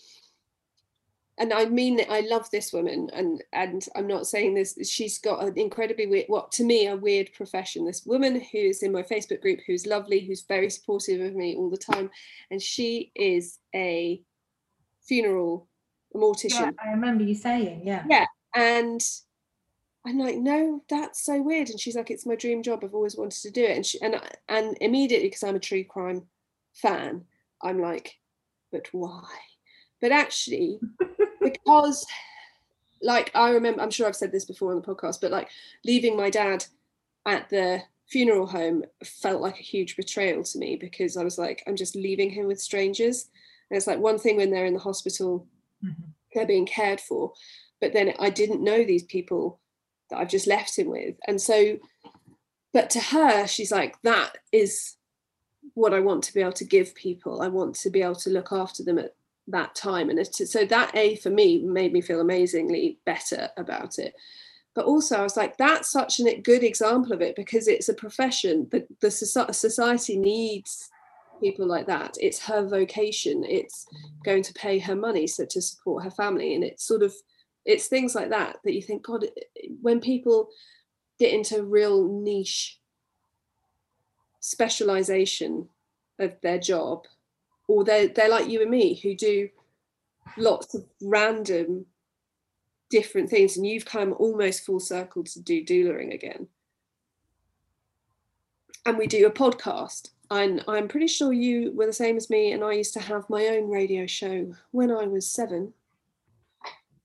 and 1.39 1.53
i 1.53 1.65
mean 1.65 1.99
it, 1.99 2.09
i 2.11 2.21
love 2.21 2.49
this 2.51 2.73
woman 2.73 3.09
and 3.13 3.43
and 3.53 3.87
i'm 3.97 4.07
not 4.07 4.27
saying 4.27 4.55
this 4.55 4.77
she's 4.89 5.19
got 5.19 5.43
an 5.43 5.59
incredibly 5.59 6.07
weird 6.07 6.27
what 6.29 6.53
to 6.53 6.65
me 6.65 6.87
a 6.87 6.97
weird 6.97 7.31
profession 7.33 7.85
this 7.85 8.05
woman 8.07 8.41
who's 8.53 8.83
in 8.83 8.93
my 8.93 9.03
facebook 9.03 9.41
group 9.41 9.61
who's 9.67 9.87
lovely 9.87 10.21
who's 10.21 10.43
very 10.43 10.71
supportive 10.71 11.21
of 11.21 11.35
me 11.35 11.57
all 11.57 11.71
the 11.71 11.77
time 11.77 12.11
and 12.51 12.61
she 12.61 13.11
is 13.15 13.59
a 13.75 14.21
funeral 15.07 15.69
mortician 16.15 16.73
yeah, 16.77 16.85
I 16.85 16.91
remember 16.91 17.25
you 17.25 17.35
saying, 17.35 17.83
yeah. 17.85 18.05
Yeah. 18.09 18.27
and 18.55 19.01
I'm 20.07 20.19
like, 20.19 20.37
no, 20.37 20.83
that's 20.91 21.25
so 21.25 21.41
weird. 21.41 21.71
And 21.71 21.81
she's 21.81 21.97
like, 21.97 22.11
it's 22.11 22.27
my 22.27 22.37
dream 22.37 22.63
job. 22.63 22.85
I've 22.85 22.95
always 22.95 23.17
wanted 23.17 23.41
to 23.41 23.51
do 23.51 23.65
it. 23.65 23.77
And 23.77 23.87
she 23.87 24.01
and 24.03 24.21
and 24.49 24.77
immediately 24.81 25.29
because 25.29 25.43
I'm 25.43 25.57
a 25.57 25.61
true 25.61 25.85
crime 25.85 26.27
fan, 26.75 27.25
I'm 27.63 27.81
like, 27.81 28.19
but 28.71 28.89
why? 28.93 29.25
But 30.05 30.13
actually, 30.13 30.81
because 31.41 32.05
like 33.01 33.31
I 33.35 33.51
remember, 33.53 33.81
I'm 33.81 33.91
sure 33.91 34.07
I've 34.07 34.15
said 34.17 34.33
this 34.33 34.45
before 34.45 34.71
on 34.71 34.79
the 34.81 34.87
podcast, 34.87 35.23
but 35.23 35.31
like 35.31 35.49
leaving 35.83 36.15
my 36.15 36.29
dad 36.29 36.67
at 37.25 37.49
the 37.49 37.83
funeral 38.07 38.47
home 38.47 38.85
felt 39.03 39.41
like 39.41 39.59
a 39.59 39.63
huge 39.63 39.97
betrayal 39.97 40.45
to 40.45 40.59
me 40.59 40.77
because 40.77 41.17
I 41.17 41.25
was 41.25 41.39
like, 41.39 41.63
I'm 41.67 41.75
just 41.75 41.97
leaving 41.97 42.29
him 42.29 42.47
with 42.47 42.61
strangers. 42.61 43.31
And 43.71 43.79
it's 43.79 43.87
like 43.87 43.99
one 43.99 44.19
thing 44.19 44.37
when 44.37 44.51
they're 44.51 44.67
in 44.67 44.75
the 44.75 44.81
hospital 44.91 45.47
Mhm. 45.83 45.95
they're 46.35 46.47
being 46.47 46.67
cared 46.67 47.01
for 47.01 47.33
but 47.81 47.93
then 47.93 48.15
i 48.19 48.31
didn't 48.31 48.63
know 48.65 48.85
these 48.85 49.03
people 49.03 49.61
that 50.09 50.19
i've 50.19 50.31
just 50.31 50.47
left 50.47 50.79
him 50.79 50.89
with 50.89 51.15
and 51.27 51.39
so 51.41 51.79
but 52.73 52.89
to 52.91 53.01
her 53.01 53.47
she's 53.47 53.71
like 53.73 54.01
that 54.03 54.39
is 54.51 54.97
what 55.75 55.93
i 55.93 56.01
want 56.01 56.25
to 56.25 56.33
be 56.33 56.41
able 56.41 56.53
to 56.53 56.65
give 56.65 56.95
people 56.95 57.43
i 57.43 57.49
want 57.49 57.75
to 57.75 57.91
be 57.91 58.01
able 58.01 58.15
to 58.15 58.31
look 58.31 58.51
after 58.51 58.83
them 58.83 58.99
at 58.99 59.15
that 59.49 59.75
time 59.75 60.09
and 60.11 60.19
it's, 60.19 60.51
so 60.51 60.65
that 60.65 60.91
a 60.97 61.17
for 61.17 61.31
me 61.31 61.59
made 61.59 61.93
me 61.93 62.01
feel 62.01 62.21
amazingly 62.21 62.99
better 63.05 63.49
about 63.57 63.99
it. 63.99 64.15
But 64.75 64.87
also 64.87 65.19
i 65.19 65.23
was 65.23 65.37
like 65.37 65.57
that's 65.57 65.91
such 65.91 66.19
a 66.21 66.41
good 66.41 66.65
example 66.65 67.13
of 67.13 67.21
it 67.21 67.37
because 67.37 67.69
it's 67.69 67.89
a 67.89 67.95
profession 67.95 68.69
the, 68.71 68.87
the 69.01 69.11
society 69.11 70.19
needs 70.19 70.91
people 71.41 71.67
like 71.67 71.87
that. 71.87 72.17
It's 72.21 72.45
her 72.47 72.67
vocation. 72.67 73.45
It's 73.45 73.87
going 74.25 74.43
to 74.45 74.53
pay 74.55 74.79
her 74.79 74.97
money 74.97 75.27
so 75.27 75.45
to 75.45 75.61
support 75.61 76.05
her 76.05 76.11
family. 76.11 76.55
And 76.55 76.65
it's 76.65 76.87
sort 76.87 77.03
of 77.03 77.13
it's 77.65 77.87
things 77.87 78.15
like 78.15 78.31
that 78.31 78.57
that 78.65 78.75
you 78.75 78.83
think 78.83 79.03
god 79.03 79.25
when 79.81 80.01
people 80.01 80.49
get 81.19 81.33
into 81.33 81.63
real 81.63 82.07
niche 82.07 82.79
specialization 84.41 85.69
of 86.19 86.35
their 86.43 86.59
job 86.59 87.05
or 87.69 87.85
they're, 87.85 88.09
they're 88.09 88.29
like 88.29 88.49
you 88.49 88.63
and 88.63 88.71
me 88.71 88.95
who 88.95 89.15
do 89.15 89.49
lots 90.37 90.75
of 90.75 90.85
random 91.03 91.87
different 92.91 93.31
things 93.31 93.57
and 93.57 93.67
you've 93.67 93.85
come 93.85 94.15
almost 94.19 94.65
full 94.65 94.81
circle 94.81 95.25
to 95.25 95.41
do 95.41 95.65
doulaing 95.65 96.13
again 96.15 96.47
and 98.87 98.99
we 98.99 99.07
do 99.07 99.27
a 99.27 99.31
podcast. 99.31 100.11
And 100.31 100.65
I'm 100.67 100.89
pretty 100.89 101.07
sure 101.07 101.33
you 101.33 101.73
were 101.73 101.87
the 101.87 101.93
same 101.93 102.17
as 102.17 102.31
me, 102.31 102.53
and 102.53 102.65
I 102.65 102.73
used 102.73 102.95
to 102.95 103.01
have 103.01 103.29
my 103.29 103.47
own 103.49 103.69
radio 103.69 104.07
show 104.07 104.53
when 104.71 104.91
I 104.91 105.07
was 105.07 105.31
seven, 105.31 105.73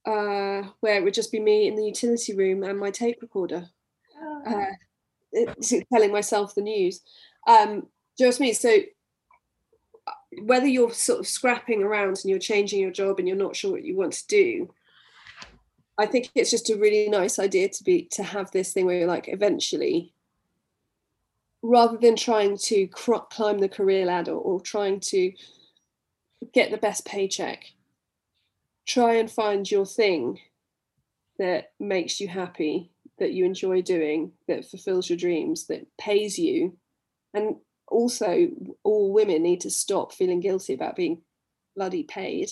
uh, 0.05 0.63
where 0.79 0.95
it 0.95 1.03
would 1.03 1.13
just 1.13 1.31
be 1.31 1.39
me 1.39 1.67
in 1.67 1.75
the 1.75 1.85
utility 1.85 2.33
room 2.33 2.63
and 2.63 2.79
my 2.79 2.91
tape 2.91 3.21
recorder, 3.21 3.69
uh, 4.47 4.65
telling 5.93 6.11
myself 6.11 6.55
the 6.55 6.61
news. 6.61 7.01
Um, 7.47 7.81
do 8.17 8.23
you 8.23 8.25
know 8.25 8.27
what 8.29 8.37
I 8.37 8.41
mean? 8.41 8.53
So 8.53 8.77
whether 10.43 10.67
you're 10.67 10.93
sort 10.93 11.19
of 11.19 11.27
scrapping 11.27 11.83
around 11.83 12.19
and 12.21 12.25
you're 12.25 12.39
changing 12.39 12.79
your 12.79 12.91
job 12.91 13.19
and 13.19 13.27
you're 13.27 13.37
not 13.37 13.55
sure 13.55 13.71
what 13.71 13.83
you 13.83 13.95
want 13.95 14.13
to 14.13 14.27
do, 14.27 14.73
I 15.97 16.05
think 16.05 16.29
it's 16.35 16.51
just 16.51 16.69
a 16.69 16.77
really 16.77 17.09
nice 17.09 17.39
idea 17.39 17.69
to 17.69 17.83
be 17.83 18.07
to 18.11 18.23
have 18.23 18.51
this 18.51 18.71
thing 18.71 18.85
where 18.85 18.99
you're 18.99 19.07
like 19.07 19.27
eventually 19.27 20.13
rather 21.61 21.97
than 21.97 22.15
trying 22.15 22.57
to 22.57 22.87
cr- 22.87 23.27
climb 23.29 23.59
the 23.59 23.67
career 23.67 24.05
ladder 24.05 24.33
or 24.33 24.61
trying 24.61 24.99
to 24.99 25.33
get 26.53 26.71
the 26.71 26.77
best 26.77 27.05
paycheck 27.05 27.65
try 28.87 29.15
and 29.15 29.29
find 29.29 29.69
your 29.69 29.85
thing 29.85 30.39
that 31.37 31.71
makes 31.79 32.19
you 32.19 32.27
happy 32.27 32.91
that 33.19 33.33
you 33.33 33.45
enjoy 33.45 33.81
doing 33.81 34.31
that 34.47 34.65
fulfills 34.65 35.09
your 35.09 35.17
dreams 35.17 35.67
that 35.67 35.85
pays 35.97 36.39
you 36.39 36.77
and 37.33 37.55
also 37.89 38.49
all 38.83 39.13
women 39.13 39.43
need 39.43 39.61
to 39.61 39.69
stop 39.69 40.13
feeling 40.13 40.39
guilty 40.39 40.73
about 40.73 40.95
being 40.95 41.21
bloody 41.75 42.03
paid. 42.03 42.51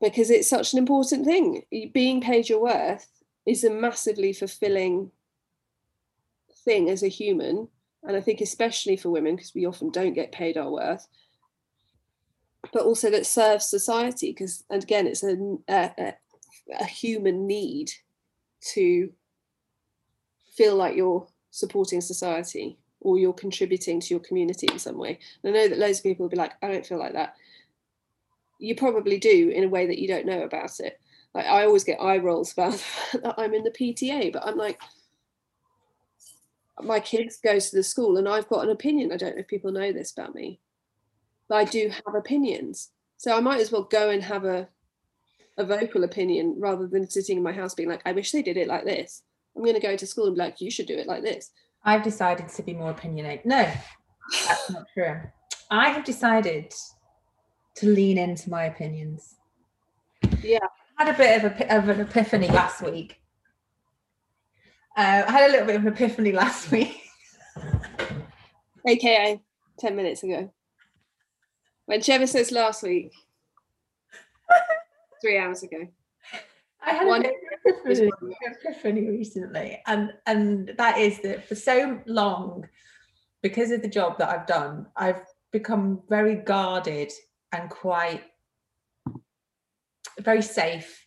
Because 0.00 0.30
it's 0.30 0.48
such 0.48 0.72
an 0.72 0.78
important 0.78 1.24
thing. 1.24 1.62
Being 1.92 2.20
paid 2.20 2.48
your 2.48 2.62
worth 2.62 3.06
is 3.46 3.64
a 3.64 3.70
massively 3.70 4.32
fulfilling 4.32 5.10
thing 6.64 6.88
as 6.88 7.02
a 7.02 7.08
human. 7.08 7.68
And 8.02 8.16
i 8.16 8.20
think 8.20 8.40
especially 8.40 8.96
for 8.96 9.10
women 9.10 9.36
because 9.36 9.54
we 9.54 9.66
often 9.66 9.90
don't 9.90 10.14
get 10.14 10.32
paid 10.32 10.56
our 10.56 10.70
worth. 10.70 11.06
But 12.72 12.82
also 12.82 13.10
that 13.10 13.26
serves 13.26 13.68
society 13.68 14.30
because 14.30 14.64
and 14.70 14.82
again 14.82 15.06
it's 15.06 15.22
a, 15.22 15.36
a, 15.68 16.14
a 16.78 16.84
human 16.84 17.46
need 17.46 17.90
to 18.72 19.10
feel 20.56 20.76
like 20.76 20.96
you're 20.96 21.26
supporting 21.50 22.00
society 22.00 22.78
or 23.00 23.18
you're 23.18 23.32
contributing 23.32 24.00
to 24.00 24.08
your 24.08 24.20
community 24.20 24.68
in 24.70 24.78
some 24.78 24.98
way 24.98 25.18
and 25.42 25.54
i 25.54 25.58
know 25.58 25.68
that 25.68 25.78
loads 25.78 25.98
of 25.98 26.04
people 26.04 26.24
will 26.24 26.30
be 26.30 26.36
like 26.36 26.52
i 26.62 26.68
don't 26.68 26.86
feel 26.86 26.98
like 26.98 27.14
that 27.14 27.34
you 28.58 28.74
probably 28.74 29.18
do 29.18 29.50
in 29.54 29.64
a 29.64 29.68
way 29.68 29.86
that 29.86 29.98
you 29.98 30.06
don't 30.06 30.26
know 30.26 30.42
about 30.42 30.78
it 30.80 31.00
like 31.34 31.46
i 31.46 31.64
always 31.64 31.84
get 31.84 32.00
eye 32.00 32.18
rolls 32.18 32.52
about 32.52 32.72
that 33.22 33.34
i'm 33.38 33.54
in 33.54 33.64
the 33.64 33.70
pta 33.70 34.32
but 34.32 34.46
i'm 34.46 34.56
like 34.56 34.80
my 36.82 37.00
kids 37.00 37.38
go 37.42 37.58
to 37.58 37.76
the 37.76 37.82
school 37.82 38.16
and 38.16 38.28
I've 38.28 38.48
got 38.48 38.64
an 38.64 38.70
opinion. 38.70 39.12
I 39.12 39.16
don't 39.16 39.34
know 39.34 39.40
if 39.40 39.48
people 39.48 39.72
know 39.72 39.92
this 39.92 40.12
about 40.12 40.34
me, 40.34 40.60
but 41.48 41.56
I 41.56 41.64
do 41.64 41.90
have 41.90 42.14
opinions. 42.14 42.90
So 43.16 43.36
I 43.36 43.40
might 43.40 43.60
as 43.60 43.70
well 43.70 43.82
go 43.82 44.10
and 44.10 44.22
have 44.22 44.44
a 44.44 44.68
a 45.58 45.64
vocal 45.64 46.04
opinion 46.04 46.54
rather 46.58 46.86
than 46.86 47.10
sitting 47.10 47.36
in 47.36 47.42
my 47.42 47.52
house 47.52 47.74
being 47.74 47.88
like, 47.88 48.00
I 48.06 48.12
wish 48.12 48.32
they 48.32 48.40
did 48.40 48.56
it 48.56 48.68
like 48.68 48.84
this. 48.84 49.22
I'm 49.54 49.62
going 49.62 49.74
to 49.74 49.80
go 49.80 49.94
to 49.94 50.06
school 50.06 50.26
and 50.26 50.34
be 50.34 50.40
like, 50.40 50.60
you 50.60 50.70
should 50.70 50.86
do 50.86 50.96
it 50.96 51.06
like 51.06 51.22
this. 51.22 51.50
I've 51.84 52.02
decided 52.02 52.48
to 52.48 52.62
be 52.62 52.74
more 52.74 52.90
opinionated. 52.90 53.46
No, 53.46 53.70
that's 54.46 54.70
not 54.70 54.86
true. 54.92 55.20
I 55.70 55.90
have 55.90 56.04
decided 56.04 56.74
to 57.76 57.86
lean 57.86 58.18
into 58.18 58.50
my 58.50 58.64
opinions. 58.64 59.36
Yeah. 60.42 60.58
I 60.98 61.04
had 61.04 61.14
a 61.14 61.18
bit 61.18 61.44
of, 61.44 61.52
a, 61.52 61.76
of 61.78 61.88
an 61.88 62.00
epiphany 62.00 62.48
last 62.48 62.82
week. 62.82 63.20
Uh, 64.96 65.22
I 65.26 65.30
had 65.30 65.48
a 65.48 65.52
little 65.52 65.66
bit 65.66 65.76
of 65.76 65.86
an 65.86 65.92
epiphany 65.92 66.32
last 66.32 66.70
week. 66.72 67.00
AKA 68.86 69.40
10 69.78 69.96
minutes 69.96 70.22
ago. 70.22 70.52
When 71.86 72.02
Trevor 72.02 72.26
says 72.26 72.52
last 72.52 72.82
week, 72.82 73.12
three 75.22 75.38
hours 75.38 75.62
ago. 75.62 75.88
I 76.82 76.90
had 76.92 77.06
One- 77.06 77.26
a 77.26 77.28
bit 77.28 77.34
of 77.74 77.86
an 77.86 78.08
epiphany, 78.08 78.36
epiphany 78.42 79.08
recently, 79.08 79.82
and 79.86 80.12
and 80.26 80.74
that 80.78 80.98
is 80.98 81.20
that 81.20 81.46
for 81.46 81.54
so 81.54 82.00
long, 82.06 82.68
because 83.42 83.70
of 83.70 83.82
the 83.82 83.88
job 83.88 84.18
that 84.18 84.30
I've 84.30 84.46
done, 84.46 84.86
I've 84.96 85.22
become 85.52 86.02
very 86.08 86.36
guarded 86.36 87.12
and 87.52 87.68
quite 87.70 88.22
very 90.20 90.42
safe. 90.42 90.99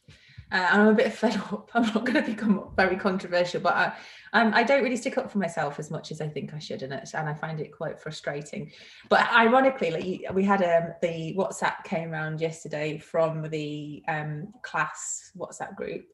Uh, 0.54 0.68
and 0.72 0.82
I'm 0.84 0.88
a 0.90 0.94
bit 0.94 1.12
fed 1.22 1.36
up. 1.36 1.72
I'm 1.74 1.82
not 1.82 2.06
going 2.06 2.14
to 2.14 2.22
become 2.22 2.70
very 2.78 2.96
controversial, 2.96 3.60
but 3.60 3.74
I, 3.76 3.94
um, 4.34 4.54
I 4.54 4.62
don't 4.64 4.84
really 4.84 4.96
stick 4.98 5.18
up 5.18 5.32
for 5.32 5.40
myself 5.40 5.80
as 5.80 5.90
much 5.90 6.12
as 6.12 6.22
I 6.22 6.28
think 6.28 6.54
I 6.54 6.60
should, 6.60 6.84
and, 6.84 6.94
it, 6.94 7.10
and 7.16 7.28
I 7.28 7.34
find 7.34 7.60
it 7.60 7.76
quite 7.76 8.00
frustrating. 8.00 8.72
But 9.10 9.28
ironically, 9.34 9.90
like 9.92 10.34
we 10.34 10.44
had 10.44 10.62
um, 10.62 10.94
the 11.02 11.36
WhatsApp 11.38 11.84
came 11.86 12.14
around 12.14 12.40
yesterday 12.40 13.00
from 13.00 13.50
the 13.50 14.04
um, 14.08 14.54
class 14.62 15.32
WhatsApp 15.36 15.76
group. 15.76 16.06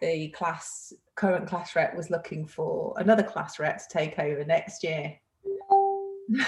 The 0.00 0.28
class 0.28 0.92
current 1.14 1.46
class 1.48 1.76
rep 1.76 1.96
was 1.96 2.10
looking 2.10 2.46
for 2.46 2.94
another 2.98 3.22
class 3.22 3.58
rep 3.58 3.78
to 3.78 3.84
take 3.90 4.18
over 4.18 4.44
next 4.44 4.82
year. 4.84 5.16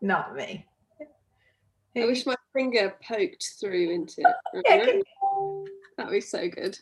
Not 0.00 0.34
me. 0.34 0.66
I 1.96 2.06
wish 2.06 2.26
my 2.26 2.34
finger 2.52 2.94
poked 3.06 3.54
through 3.60 3.90
into 3.90 4.22
Yeah, 4.22 4.74
it. 4.74 4.84
can- 4.86 5.02
That 5.96 6.06
would 6.06 6.12
be 6.12 6.20
so 6.20 6.48
good. 6.48 6.78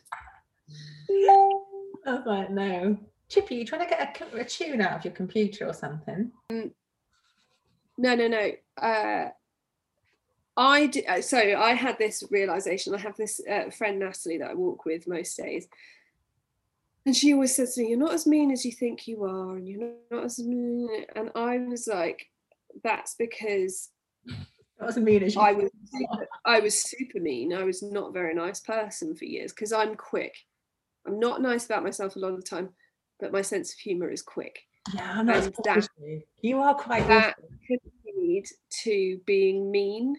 I 1.09 2.13
was 2.13 2.23
like, 2.25 2.49
no. 2.49 2.97
Chippy, 3.29 3.55
you 3.55 3.65
trying 3.65 3.87
to 3.87 3.89
get 3.89 4.21
a, 4.33 4.39
a 4.39 4.43
tune 4.43 4.81
out 4.81 4.97
of 4.97 5.05
your 5.05 5.13
computer 5.13 5.67
or 5.67 5.73
something? 5.73 6.31
No, 6.49 8.15
no, 8.15 8.27
no. 8.27 8.51
Uh, 8.77 9.29
I 10.55 10.87
d- 10.87 11.05
uh, 11.05 11.21
so 11.21 11.37
I 11.37 11.73
had 11.73 11.97
this 11.97 12.23
realization. 12.29 12.93
I 12.93 12.99
have 12.99 13.17
this 13.17 13.41
uh, 13.49 13.69
friend 13.71 13.99
Natalie 13.99 14.37
that 14.37 14.51
I 14.51 14.53
walk 14.53 14.85
with 14.85 15.07
most 15.07 15.35
days, 15.37 15.67
and 17.05 17.15
she 17.15 17.33
always 17.33 17.55
says 17.55 17.75
to 17.75 17.81
me, 17.81 17.89
"You're 17.89 17.97
not 17.97 18.13
as 18.13 18.27
mean 18.27 18.51
as 18.51 18.63
you 18.65 18.71
think 18.71 19.07
you 19.07 19.23
are, 19.23 19.55
and 19.55 19.67
you're 19.67 19.93
not 20.11 20.25
as." 20.25 20.39
mean." 20.39 21.05
And 21.15 21.31
I 21.33 21.57
was 21.57 21.87
like, 21.87 22.29
"That's 22.83 23.15
because 23.15 23.89
Mean 24.97 25.23
as 25.23 25.35
you 25.35 25.41
I 25.41 25.53
was 25.53 25.69
super, 25.91 26.27
I 26.45 26.59
was 26.59 26.83
super 26.83 27.19
mean. 27.19 27.53
I 27.53 27.63
was 27.63 27.81
not 27.83 28.09
a 28.09 28.13
very 28.13 28.33
nice 28.33 28.59
person 28.59 29.15
for 29.15 29.25
years 29.25 29.51
because 29.51 29.71
I'm 29.71 29.95
quick. 29.95 30.35
I'm 31.05 31.19
not 31.19 31.41
nice 31.41 31.65
about 31.65 31.83
myself 31.83 32.15
a 32.15 32.19
lot 32.19 32.31
of 32.31 32.37
the 32.37 32.43
time, 32.43 32.69
but 33.19 33.31
my 33.31 33.41
sense 33.41 33.73
of 33.73 33.79
humor 33.79 34.09
is 34.09 34.21
quick. 34.21 34.59
Yeah, 34.93 35.19
I'm 35.19 35.25
not 35.25 35.37
as 35.37 35.45
and 35.47 35.55
posh 35.55 35.65
that- 35.65 35.89
you. 36.01 36.21
You 36.41 36.59
are 36.59 36.75
quite 36.75 37.07
that 37.07 37.35
could 37.67 37.79
lead 38.05 38.45
to 38.83 39.19
being 39.25 39.71
mean 39.71 40.17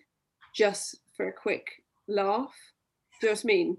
just 0.54 0.96
for 1.16 1.28
a 1.28 1.32
quick 1.32 1.66
laugh. 2.08 2.54
Do 3.20 3.26
you 3.26 3.32
know 3.32 3.34
what 3.34 3.44
I 3.44 3.46
mean? 3.46 3.76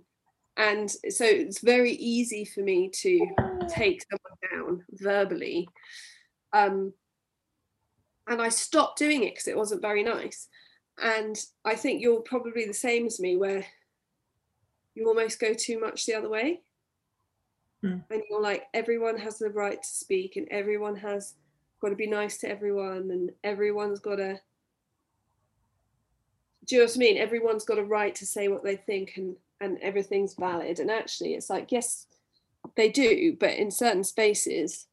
And 0.58 0.90
so 0.90 1.26
it's 1.26 1.60
very 1.60 1.92
easy 1.92 2.46
for 2.46 2.62
me 2.62 2.90
to 3.02 3.28
take 3.68 4.04
someone 4.10 4.38
down 4.52 4.86
verbally. 4.92 5.68
Um, 6.54 6.94
and 8.28 8.42
I 8.42 8.50
stopped 8.50 8.98
doing 8.98 9.24
it 9.24 9.34
because 9.34 9.48
it 9.48 9.58
wasn't 9.58 9.82
very 9.82 10.02
nice. 10.04 10.48
And 11.02 11.38
I 11.66 11.76
think 11.76 12.02
you're 12.02 12.22
probably 12.22 12.66
the 12.66 12.74
same 12.74 13.06
as 13.06 13.20
me, 13.20 13.36
where 13.36 13.66
you 14.94 15.08
almost 15.08 15.40
go 15.40 15.54
too 15.54 15.80
much 15.80 16.06
the 16.06 16.16
other 16.16 16.30
way. 16.30 16.62
Hmm. 17.82 17.98
And 18.10 18.24
you're 18.30 18.42
like, 18.42 18.64
everyone 18.74 19.18
has 19.18 19.38
the 19.38 19.50
right 19.50 19.82
to 19.82 19.88
speak, 19.88 20.38
and 20.38 20.48
everyone 20.50 20.96
has 20.96 21.34
got 21.82 21.90
to 21.90 21.96
be 21.96 22.08
nice 22.08 22.38
to 22.38 22.50
everyone, 22.50 23.12
and 23.12 23.32
everyone's 23.44 24.00
got 24.00 24.16
to. 24.16 24.40
Do 26.66 26.76
you 26.76 26.82
know 26.82 26.86
what 26.86 26.96
I 26.96 27.00
mean? 27.00 27.18
Everyone's 27.18 27.66
got 27.66 27.78
a 27.78 27.84
right 27.84 28.16
to 28.16 28.26
say 28.26 28.48
what 28.48 28.64
they 28.64 28.78
think, 28.78 29.14
and 29.18 29.36
and 29.62 29.78
everything's 29.82 30.34
valid. 30.36 30.80
And 30.80 30.90
actually, 30.90 31.34
it's 31.34 31.50
like, 31.50 31.72
yes, 31.72 32.08
they 32.76 32.90
do, 32.90 33.36
but 33.40 33.54
in 33.54 33.70
certain 33.70 34.04
spaces, 34.04 34.88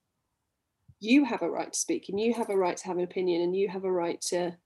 you 1.00 1.24
have 1.24 1.42
a 1.42 1.50
right 1.50 1.72
to 1.72 1.78
speak, 1.78 2.08
and 2.08 2.20
you 2.20 2.34
have 2.34 2.50
a 2.50 2.56
right 2.56 2.76
to 2.76 2.86
have 2.86 2.98
an 2.98 3.04
opinion, 3.04 3.40
and 3.42 3.56
you 3.56 3.68
have 3.68 3.84
a 3.84 3.92
right 3.92 4.20
to 4.22 4.56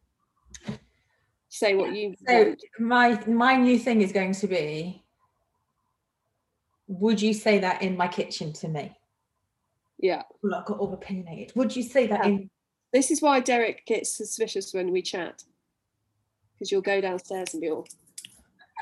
say 1.57 1.75
what 1.75 1.95
you 1.95 2.15
So 2.29 2.45
want. 2.45 2.63
my 2.79 3.25
my 3.27 3.57
new 3.57 3.79
thing 3.79 4.03
is 4.03 4.13
going 4.13 4.33
to 4.35 4.47
be 4.47 5.03
would 6.89 7.21
you 7.21 7.35
say 7.35 7.59
that 7.59 7.83
in 7.83 7.97
my 7.97 8.07
kitchen 8.09 8.53
to 8.53 8.69
me? 8.69 8.97
Yeah. 9.99 10.23
Well, 10.43 10.55
I've 10.55 10.67
got 10.67 10.79
all 10.79 10.93
opinionated. 10.95 11.53
Would 11.57 11.75
you 11.75 11.83
say 11.83 12.07
that 12.07 12.21
Yeah. 12.25 12.31
in 12.31 12.51
This 12.93 13.11
is 13.11 13.21
why 13.21 13.41
Derek 13.41 13.85
gets 13.87 14.17
suspicious 14.17 14.73
when 14.73 14.93
we 14.93 15.03
chat. 15.03 15.43
Because 16.55 16.71
you'll 16.71 16.83
go 16.83 17.01
downstairs 17.01 17.53
and 17.55 17.61
be 17.61 17.71
all 17.71 17.87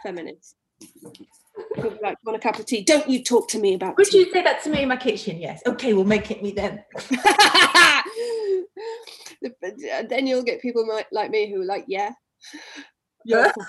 feminist. 0.02 0.56
Be 0.80 1.88
like, 2.02 2.18
want 2.24 2.36
a 2.36 2.38
cup 2.38 2.58
of 2.58 2.66
tea? 2.66 2.82
Don't 2.84 3.08
you 3.08 3.22
talk 3.24 3.48
to 3.50 3.58
me 3.58 3.72
about 3.74 3.96
would 3.96 4.06
tea. 4.08 4.18
you 4.18 4.30
say 4.32 4.42
that 4.42 4.62
to 4.64 4.70
me 4.70 4.82
in 4.82 4.88
my 4.88 4.96
kitchen? 4.96 5.40
Yes. 5.40 5.62
Okay, 5.66 5.94
we'll 5.94 6.04
make 6.04 6.30
it 6.30 6.42
me 6.42 6.52
then. 6.52 6.84
Uh, 9.44 10.02
then 10.08 10.26
you'll 10.26 10.42
get 10.42 10.60
people 10.62 10.86
like, 10.88 11.06
like 11.12 11.30
me 11.30 11.50
who 11.50 11.60
are 11.60 11.66
like, 11.66 11.84
yeah. 11.86 12.10
Yeah. 13.24 13.52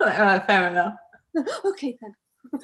Uh, 0.00 0.40
fair 0.40 0.68
enough. 0.68 0.94
okay 1.64 1.96
then. 2.00 2.14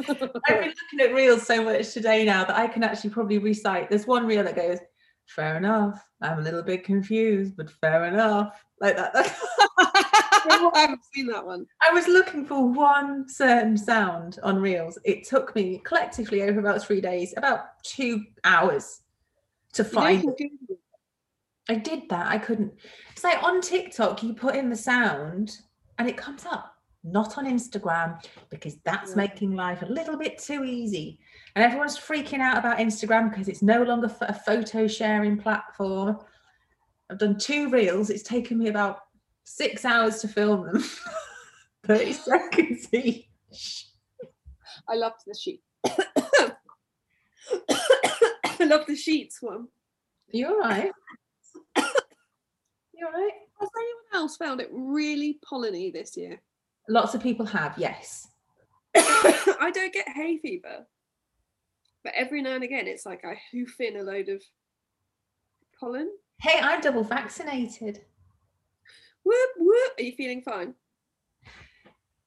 I've 0.49 0.61
been 0.61 0.73
looking 0.93 1.01
at 1.01 1.15
reels 1.15 1.47
so 1.47 1.65
much 1.65 1.93
today 1.93 2.25
now 2.25 2.45
that 2.45 2.57
I 2.57 2.67
can 2.67 2.83
actually 2.85 3.11
probably 3.11 3.39
recite. 3.39 3.89
There's 3.91 4.07
one 4.07 4.27
reel 4.27 4.45
that 4.45 4.55
goes, 4.55 4.79
fair 5.27 5.57
enough. 5.57 6.03
I'm 6.21 6.39
a 6.39 6.43
little 6.43 6.63
bit 6.63 6.85
confused, 6.85 7.57
but 7.57 7.71
fair 7.71 8.05
enough. 8.07 8.63
Like 8.81 8.97
that. 8.97 9.13
I 9.15 10.71
haven't 10.75 11.01
seen 11.13 11.27
that 11.29 11.45
one. 11.45 11.67
I 11.89 11.93
was 11.93 12.07
looking 12.09 12.45
for 12.45 12.69
one 12.69 13.29
certain 13.29 13.77
sound 13.77 14.39
on 14.43 14.59
Reels. 14.61 14.99
It 15.05 15.27
took 15.27 15.55
me 15.55 15.81
collectively 15.85 16.43
over 16.43 16.61
about 16.61 16.83
three 16.83 17.01
days, 17.01 17.35
about 17.37 17.83
two 17.83 18.25
hours 18.45 19.01
to 19.75 19.83
You 19.83 19.89
know, 19.89 19.95
find. 19.95 20.23
you 20.23 20.35
can 20.37 20.49
Google 20.59 20.82
I 21.69 21.75
did 21.77 22.09
that. 22.11 22.27
I 22.27 22.39
couldn't. 22.39 22.73
It's 23.13 23.25
like 23.25 23.43
on 23.43 23.61
TikTok, 23.61 24.23
you 24.23 24.35
put 24.35 24.57
in 24.57 24.69
the 24.71 24.77
sound 24.77 25.59
and 25.99 26.09
it 26.09 26.17
comes 26.17 26.45
up. 26.45 26.69
Not 27.05 27.37
on 27.37 27.47
Instagram 27.47 28.25
because 28.49 28.77
that's 28.85 29.11
Yeah. 29.11 29.17
making 29.17 29.57
life 29.57 29.83
a 29.83 29.87
little 29.87 30.17
bit 30.17 30.39
too 30.39 30.65
easy. 30.65 31.19
And 31.55 31.65
everyone's 31.65 31.99
freaking 31.99 32.39
out 32.41 32.59
about 32.59 32.79
Instagram 32.79 33.31
because 33.31 33.49
it's 33.49 33.63
no 33.63 33.83
longer 33.83 34.15
a 34.21 34.33
photo 34.35 34.87
sharing 34.87 35.37
platform. 35.37 36.19
I've 37.11 37.19
done 37.19 37.39
two 37.39 37.69
reels. 37.71 38.09
It's 38.11 38.23
taken 38.23 38.59
me 38.59 38.69
about 38.69 39.01
six 39.45 39.85
hours 39.85 40.21
to 40.21 40.29
film 40.29 40.67
them, 40.67 40.85
30 41.87 42.13
seconds 42.13 42.89
each. 42.93 43.89
I 44.89 44.95
loved 44.95 45.23
the 45.27 45.35
sheet. 45.35 45.63
I 48.61 48.65
love 48.65 48.87
the 48.87 48.97
sheets 48.97 49.43
one. 49.43 49.67
You 50.29 50.49
all 50.49 50.59
right? 50.61 50.93
You 53.03 53.09
all 53.09 53.21
right? 53.21 53.33
Has 53.59 53.69
anyone 53.77 54.23
else 54.23 54.37
found 54.37 54.61
it 54.61 54.69
really 54.71 55.41
polleny 55.45 55.93
this 55.93 56.17
year? 56.17 56.41
Lots 56.89 57.17
of 57.17 57.21
people 57.21 57.45
have, 57.47 57.75
yes. 57.77 58.29
I 58.97 59.73
don't 59.75 59.93
get 59.93 60.07
hay 60.09 60.39
fever, 60.39 60.87
but 62.05 62.13
every 62.15 62.43
now 62.43 62.55
and 62.55 62.63
again 62.63 62.87
it's 62.87 63.05
like 63.05 63.25
I 63.25 63.41
hoof 63.51 63.81
in 63.81 63.97
a 63.97 64.05
load 64.05 64.29
of 64.29 64.41
pollen. 65.81 66.13
Hey, 66.41 66.61
I'm 66.63 66.81
double 66.81 67.03
vaccinated. 67.03 68.03
Whoop 69.25 69.51
whoop. 69.59 69.93
Are 69.99 70.03
you 70.05 70.13
feeling 70.13 70.43
fine? 70.43 70.75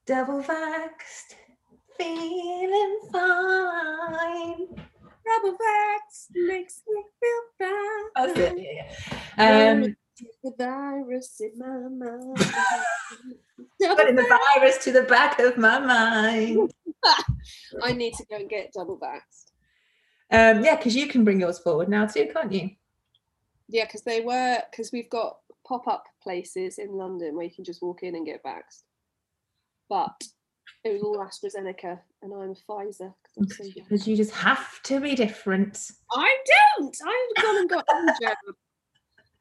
Double 0.06 0.44
vaxxed, 0.44 1.36
feeling 1.98 3.00
fine. 3.14 4.68
Double 5.26 5.58
vax 5.58 6.28
makes 6.34 6.82
me 6.86 7.02
feel 7.22 7.70
fine. 7.70 8.28
That's 8.28 8.40
it. 8.40 8.58
Yeah, 8.58 9.22
yeah. 9.38 9.72
Um, 9.72 9.96
The 10.44 10.54
virus 10.58 11.42
in 11.42 11.52
my 11.58 11.68
mind. 11.90 12.38
putting 13.98 14.16
the 14.16 14.40
virus 14.56 14.84
to 14.86 14.92
the 14.92 15.04
back 15.04 15.40
of 15.40 15.58
my 15.58 15.80
mind. 15.80 16.72
I 17.84 17.92
need 17.92 18.14
to 18.16 18.26
go 18.26 18.38
and 18.38 18.50
get 18.50 18.74
double 18.74 18.98
vaxxed. 18.98 19.52
Um, 20.32 20.64
yeah, 20.64 20.76
because 20.76 20.96
you 20.96 21.08
can 21.08 21.24
bring 21.24 21.40
yours 21.40 21.60
forward 21.60 21.90
now 21.90 22.06
too, 22.06 22.30
can't 22.34 22.52
you? 22.52 22.72
Yeah, 23.68 23.86
because 23.86 24.04
they 24.04 24.22
were 24.22 24.60
because 24.72 24.92
we've 24.92 25.10
got 25.10 25.38
pop 25.68 25.88
up 25.88 26.06
places 26.22 26.78
in 26.78 26.94
London 26.94 27.36
where 27.36 27.46
you 27.46 27.54
can 27.54 27.66
just 27.66 27.82
walk 27.82 28.04
in 28.04 28.16
and 28.16 28.26
get 28.26 28.44
vaxxed. 28.44 28.84
But 29.90 30.16
it 30.84 30.94
was 30.94 31.04
all 31.04 31.18
AstraZeneca, 31.18 32.00
and 32.22 32.34
I'm 32.34 32.52
a 32.52 32.72
Pfizer 32.72 33.14
because 33.24 33.38
I'm 33.38 33.48
so 33.48 33.64
young. 33.76 33.86
Because 33.90 34.08
you 34.08 34.16
just 34.16 34.32
have 34.32 34.82
to 34.84 35.00
be 35.00 35.16
different. 35.16 35.92
I 36.12 36.38
don't. 36.78 36.96
I've 37.06 37.44
gone 37.44 37.58
and 37.58 37.70
got 37.70 37.86
the 37.88 38.16
jab. 38.22 38.38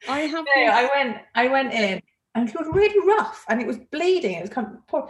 I 0.07 0.21
have. 0.21 0.45
No, 0.55 0.63
I 0.63 0.89
went, 0.93 1.17
I 1.35 1.47
went 1.47 1.73
in, 1.73 2.01
and 2.35 2.49
it 2.49 2.55
was 2.55 2.67
really 2.71 3.07
rough, 3.07 3.45
and 3.49 3.61
it 3.61 3.67
was 3.67 3.77
bleeding. 3.91 4.35
It 4.35 4.41
was 4.41 4.49
kind 4.49 4.67
of 4.67 4.87
poor. 4.87 5.09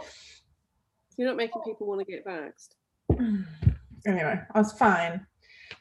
You're 1.16 1.28
not 1.28 1.36
making 1.36 1.62
people 1.62 1.86
want 1.86 2.06
to 2.06 2.10
get 2.10 2.24
vaxxed. 2.24 2.74
Anyway, 4.06 4.40
I 4.54 4.58
was 4.58 4.70
fine. 4.72 5.26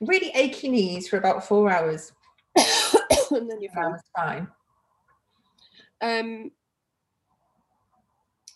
Really 0.02 0.32
achy 0.34 0.68
knees 0.70 1.08
for 1.08 1.18
about 1.18 1.46
four 1.48 1.70
hours. 1.70 2.12
and 2.56 3.48
then 3.48 3.62
you're 3.62 3.70
And 3.76 3.80
I 3.80 3.84
fine. 3.84 3.91
was 3.91 4.02
fine. 4.15 4.48
Um, 6.02 6.52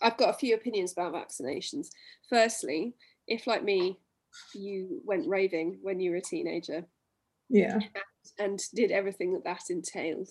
I've 0.02 0.16
got 0.16 0.30
a 0.30 0.38
few 0.38 0.56
opinions 0.56 0.92
about 0.92 1.12
vaccinations. 1.12 1.90
Firstly, 2.28 2.94
if 3.28 3.46
like 3.46 3.62
me, 3.62 3.96
you 4.54 5.00
went 5.04 5.28
raving 5.28 5.78
when 5.82 6.00
you 6.00 6.10
were 6.10 6.16
a 6.16 6.20
teenager 6.22 6.84
Yeah. 7.50 7.78
and 8.38 8.58
did 8.74 8.90
everything 8.90 9.32
that 9.34 9.44
that 9.44 9.64
entailed, 9.70 10.30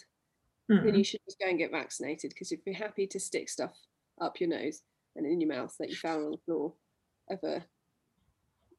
then 0.68 0.80
Mm. 0.84 0.98
you 0.98 1.04
should 1.04 1.22
just 1.26 1.40
go 1.40 1.48
and 1.48 1.58
get 1.58 1.72
vaccinated 1.72 2.30
because 2.32 2.50
you'd 2.52 2.64
be 2.64 2.74
happy 2.74 3.06
to 3.08 3.20
stick 3.20 3.50
stuff 3.50 3.76
up 4.22 4.40
your 4.40 4.50
nose 4.50 4.84
and 5.16 5.26
in 5.26 5.42
your 5.42 5.50
mouth 5.50 5.76
that 5.80 5.90
you 5.90 5.96
found 5.96 6.26
on 6.26 6.32
the 6.32 6.38
floor 6.40 6.74
of 7.30 7.44
a 7.44 7.66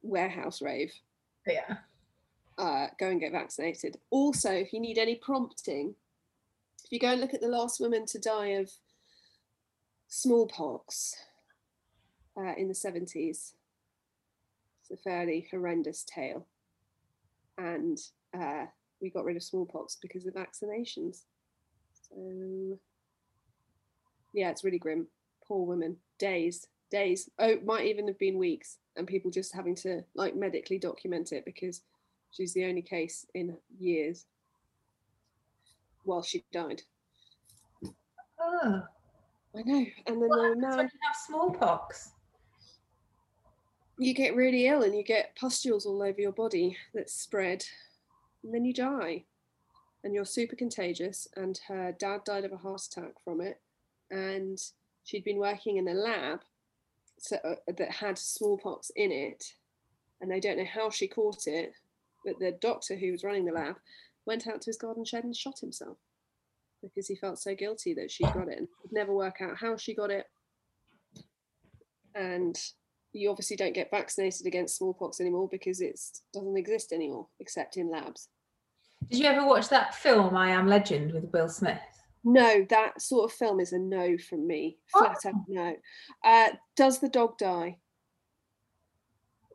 warehouse 0.03 0.62
rave, 0.62 0.92
Yeah. 1.46 1.79
uh, 2.59 2.88
go 2.98 3.09
and 3.09 3.20
get 3.20 3.33
vaccinated. 3.33 4.00
Also, 4.11 4.50
if 4.53 4.72
you 4.72 4.81
need 4.81 4.98
any 4.98 5.16
prompting, 5.16 5.94
if 6.85 6.90
you 6.92 6.98
go 6.98 7.09
and 7.12 7.20
look 7.20 7.35
at 7.35 7.40
the 7.40 7.48
last 7.48 7.79
woman 7.81 8.07
to 8.07 8.18
die 8.18 8.48
of 8.48 8.70
smallpox 10.09 11.14
uh, 12.37 12.55
in 12.57 12.68
the 12.68 12.74
70s, 12.74 13.55
it's 14.81 14.90
a 14.90 14.96
fairly 14.96 15.48
horrendous 15.50 16.05
tale. 16.05 16.46
And 17.59 17.98
uh, 18.38 18.66
we 19.00 19.10
got 19.10 19.24
rid 19.24 19.36
of 19.36 19.42
smallpox 19.42 19.96
because 20.00 20.26
of 20.26 20.34
vaccinations. 20.34 21.24
So, 22.08 22.78
yeah, 24.32 24.50
it's 24.50 24.64
really 24.64 24.78
grim. 24.78 25.06
Poor 25.46 25.66
women. 25.66 25.96
Days, 26.18 26.66
days. 26.90 27.30
Oh, 27.38 27.48
it 27.48 27.64
might 27.64 27.86
even 27.86 28.06
have 28.08 28.18
been 28.18 28.38
weeks, 28.38 28.78
and 28.96 29.06
people 29.06 29.30
just 29.30 29.54
having 29.54 29.74
to 29.76 30.02
like 30.14 30.36
medically 30.36 30.78
document 30.78 31.32
it 31.32 31.44
because 31.44 31.82
she's 32.30 32.52
the 32.52 32.64
only 32.66 32.82
case 32.82 33.26
in 33.34 33.56
years 33.78 34.26
while 36.04 36.22
she 36.22 36.44
died. 36.52 36.82
Oh. 38.40 38.82
I 39.56 39.62
know. 39.62 39.84
And 40.06 40.22
then 40.22 40.28
What 40.28 40.58
now 40.58 40.76
when 40.76 40.86
you 40.86 40.98
have 41.02 41.16
smallpox? 41.26 42.12
you 43.98 44.14
get 44.14 44.34
really 44.34 44.66
ill 44.66 44.82
and 44.82 44.94
you 44.96 45.02
get 45.02 45.36
pustules 45.36 45.84
all 45.84 46.02
over 46.02 46.18
your 46.18 46.32
body 46.32 46.74
that 46.94 47.10
spread, 47.10 47.62
and 48.42 48.55
then 48.55 48.64
you 48.64 48.72
die. 48.72 49.24
And 50.03 50.14
you're 50.14 50.24
super 50.24 50.57
contagious. 50.57 51.29
And 51.37 51.61
her 51.68 51.92
dad 51.98 52.24
died 52.24 52.44
of 52.44 52.53
a 52.53 52.57
heart 52.57 52.83
attack 52.87 53.22
from 53.22 53.40
it. 53.40 53.61
And 54.11 54.59
she'd 55.05 55.24
been 55.24 55.38
working 55.38 55.76
in 55.76 55.88
a 55.88 55.94
lab 55.94 56.40
so, 57.18 57.37
uh, 57.44 57.57
that 57.76 57.90
had 57.90 58.18
smallpox 58.18 58.90
in 58.96 59.12
it. 59.12 59.55
And 60.20 60.31
they 60.31 60.40
don't 60.40 60.59
know 60.59 60.64
how 60.64 60.90
she 60.90 61.07
caught 61.07 61.46
it, 61.46 61.72
but 62.24 62.38
the 62.38 62.53
doctor 62.53 62.96
who 62.96 63.12
was 63.12 63.24
running 63.24 63.44
the 63.44 63.53
lab 63.53 63.76
went 64.26 64.46
out 64.46 64.61
to 64.62 64.66
his 64.66 64.76
garden 64.76 65.05
shed 65.05 65.24
and 65.24 65.37
shot 65.37 65.61
himself 65.61 65.96
because 66.83 67.09
he 67.09 67.14
felt 67.14 67.38
so 67.38 67.55
guilty 67.55 67.94
that 67.94 68.11
she 68.11 68.24
got 68.24 68.48
it 68.48 68.59
and 68.59 68.68
could 68.81 68.92
never 68.92 69.14
work 69.14 69.37
out 69.40 69.57
how 69.59 69.76
she 69.76 69.94
got 69.94 70.11
it. 70.11 70.26
And 72.14 72.57
you 73.12 73.30
obviously 73.30 73.56
don't 73.56 73.74
get 73.74 73.90
vaccinated 73.90 74.46
against 74.46 74.76
smallpox 74.76 75.20
anymore 75.20 75.48
because 75.50 75.80
it 75.80 75.98
doesn't 76.32 76.56
exist 76.56 76.92
anymore 76.92 77.26
except 77.40 77.76
in 77.76 77.90
labs. 77.90 78.28
Did 79.10 79.20
you 79.20 79.26
ever 79.26 79.46
watch 79.46 79.68
that 79.68 79.94
film 79.94 80.36
I 80.36 80.50
Am 80.50 80.66
Legend 80.66 81.12
with 81.12 81.30
Will 81.32 81.48
Smith? 81.48 81.80
No, 82.22 82.66
that 82.68 83.00
sort 83.00 83.30
of 83.30 83.36
film 83.36 83.60
is 83.60 83.72
a 83.72 83.78
no 83.78 84.18
from 84.18 84.46
me. 84.46 84.78
Flat 84.92 85.16
out 85.24 85.34
no. 85.48 85.74
Uh, 86.22 86.50
does 86.76 86.98
the 86.98 87.08
dog 87.08 87.38
die? 87.38 87.78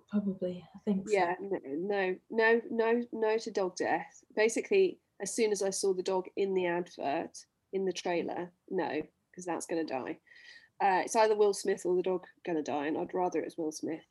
Probably, 0.09 0.63
I 0.75 0.79
think. 0.83 1.07
so. 1.07 1.13
Yeah, 1.13 1.35
no, 1.39 1.59
no, 1.65 2.15
no, 2.31 2.61
no, 2.71 3.03
no 3.11 3.37
to 3.37 3.51
dog 3.51 3.75
death. 3.75 4.23
Basically, 4.35 4.99
as 5.21 5.35
soon 5.35 5.51
as 5.51 5.61
I 5.61 5.69
saw 5.69 5.93
the 5.93 6.03
dog 6.03 6.25
in 6.35 6.53
the 6.53 6.65
advert, 6.65 7.37
in 7.71 7.85
the 7.85 7.93
trailer, 7.93 8.51
no, 8.69 9.01
because 9.29 9.45
that's 9.45 9.67
going 9.67 9.85
to 9.85 9.93
die. 9.93 10.17
Uh, 10.81 11.01
it's 11.03 11.15
either 11.15 11.35
Will 11.35 11.53
Smith 11.53 11.83
or 11.85 11.95
the 11.95 12.03
dog 12.03 12.25
going 12.45 12.57
to 12.57 12.63
die, 12.63 12.88
and 12.88 12.97
I'd 12.97 13.13
rather 13.13 13.39
it 13.39 13.45
was 13.45 13.57
Will 13.57 13.71
Smith. 13.71 14.03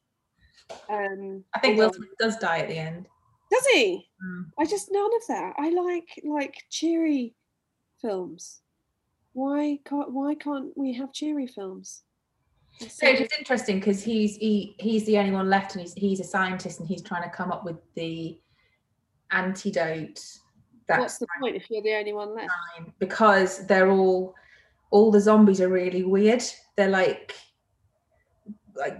Um, 0.89 1.45
I 1.55 1.59
think 1.59 1.79
Will 1.79 1.93
Smith 1.93 2.09
does 2.19 2.37
die 2.39 2.59
at 2.59 2.69
the 2.69 2.79
end. 2.79 3.07
Does 3.51 3.67
he? 3.67 4.09
Mm. 4.25 4.47
I 4.59 4.65
just 4.65 4.89
none 4.91 5.11
of 5.15 5.27
that. 5.29 5.55
I 5.59 5.71
like 5.71 6.21
like 6.25 6.65
cheery 6.71 7.35
films. 8.01 8.61
Why 9.35 9.79
can't 9.85 10.13
why 10.13 10.35
can't 10.35 10.77
we 10.77 10.95
have 10.95 11.13
cheery 11.13 11.47
films? 11.47 12.03
So 12.81 12.87
so 12.89 13.07
it's 13.09 13.39
interesting 13.39 13.79
because 13.79 14.03
he's 14.03 14.37
he 14.37 14.75
he's 14.79 15.05
the 15.05 15.19
only 15.19 15.33
one 15.33 15.51
left, 15.51 15.75
and 15.75 15.83
he's 15.83 15.95
he's 15.95 16.21
a 16.21 16.25
scientist, 16.25 16.81
and 16.81 16.89
he's 16.89 17.03
trying 17.03 17.23
to 17.23 17.37
come 17.37 17.53
up 17.53 17.65
with 17.65 17.77
the 17.95 18.39
antidote. 19.31 20.21
That's 20.89 21.01
what's 21.01 21.19
the 21.19 21.27
point 21.41 21.57
if 21.57 21.71
you're 21.71 21.83
the 21.83 21.95
only 21.95 22.13
one 22.13 22.35
left? 22.35 22.51
because 22.99 23.67
they're 23.67 23.91
all 23.91 24.35
all 24.91 25.11
the 25.11 25.21
zombies 25.21 25.61
are 25.61 25.69
really 25.69 26.05
weird. 26.05 26.43
They're 26.77 26.89
like 26.89 27.35
like 28.77 28.99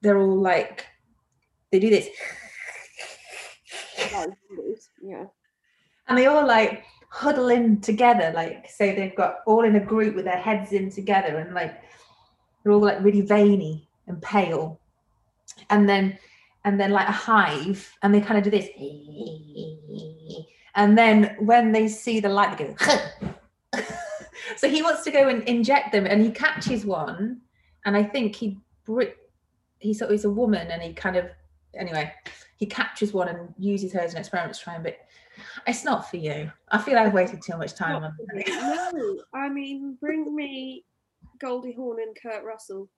they're 0.00 0.18
all 0.18 0.40
like 0.40 0.86
they 1.70 1.78
do 1.78 1.90
this 1.90 2.08
yeah. 5.02 5.24
and 6.08 6.16
they 6.16 6.26
all 6.26 6.46
like 6.46 6.84
huddle 7.10 7.48
in 7.48 7.80
together 7.80 8.32
like 8.34 8.68
so 8.70 8.86
they've 8.86 9.14
got 9.14 9.36
all 9.46 9.64
in 9.64 9.76
a 9.76 9.84
group 9.84 10.14
with 10.14 10.24
their 10.24 10.38
heads 10.38 10.72
in 10.72 10.90
together 10.90 11.38
and 11.38 11.54
like 11.54 11.82
they're 12.62 12.72
all 12.72 12.80
like 12.80 13.02
really 13.02 13.20
veiny 13.20 13.86
and 14.06 14.20
pale 14.22 14.80
and 15.70 15.88
then 15.88 16.18
and 16.64 16.80
then 16.80 16.90
like 16.90 17.08
a 17.08 17.12
hive 17.12 17.92
and 18.02 18.14
they 18.14 18.20
kind 18.20 18.38
of 18.38 18.44
do 18.44 18.50
this 18.50 18.68
And 20.74 20.98
then 20.98 21.36
when 21.38 21.72
they 21.72 21.88
see 21.88 22.20
the 22.20 22.28
light, 22.28 22.58
they 22.58 22.64
go. 22.64 22.74
So 24.64 24.70
he 24.70 24.82
wants 24.82 25.02
to 25.02 25.10
go 25.10 25.28
and 25.28 25.42
inject 25.42 25.92
them, 25.92 26.06
and 26.06 26.22
he 26.22 26.30
catches 26.30 26.86
one, 26.86 27.42
and 27.84 27.94
I 27.94 28.02
think 28.02 28.34
he 28.34 28.58
he 29.78 29.92
sort 29.92 30.10
of 30.10 30.14
is 30.14 30.24
a 30.24 30.30
woman, 30.30 30.70
and 30.70 30.82
he 30.82 30.94
kind 30.94 31.16
of 31.16 31.26
anyway 31.74 32.10
he 32.56 32.64
captures 32.64 33.12
one 33.12 33.28
and 33.28 33.52
uses 33.58 33.92
her 33.92 34.00
as 34.00 34.14
an 34.14 34.20
experiment 34.20 34.54
to 34.54 34.60
try 34.60 34.74
and 34.76 34.82
but 34.82 34.96
it's 35.66 35.84
not 35.84 36.08
for 36.08 36.16
you. 36.16 36.50
I 36.70 36.78
feel 36.78 36.96
I've 36.96 37.12
wasted 37.12 37.42
too 37.42 37.58
much 37.58 37.74
time 37.74 38.04
on. 38.04 38.16
No, 38.46 39.18
I 39.34 39.50
mean, 39.50 39.98
bring 40.00 40.34
me 40.34 40.86
Goldie 41.40 41.72
Hawn 41.72 42.00
and 42.00 42.16
Kurt 42.22 42.44
Russell 42.44 42.88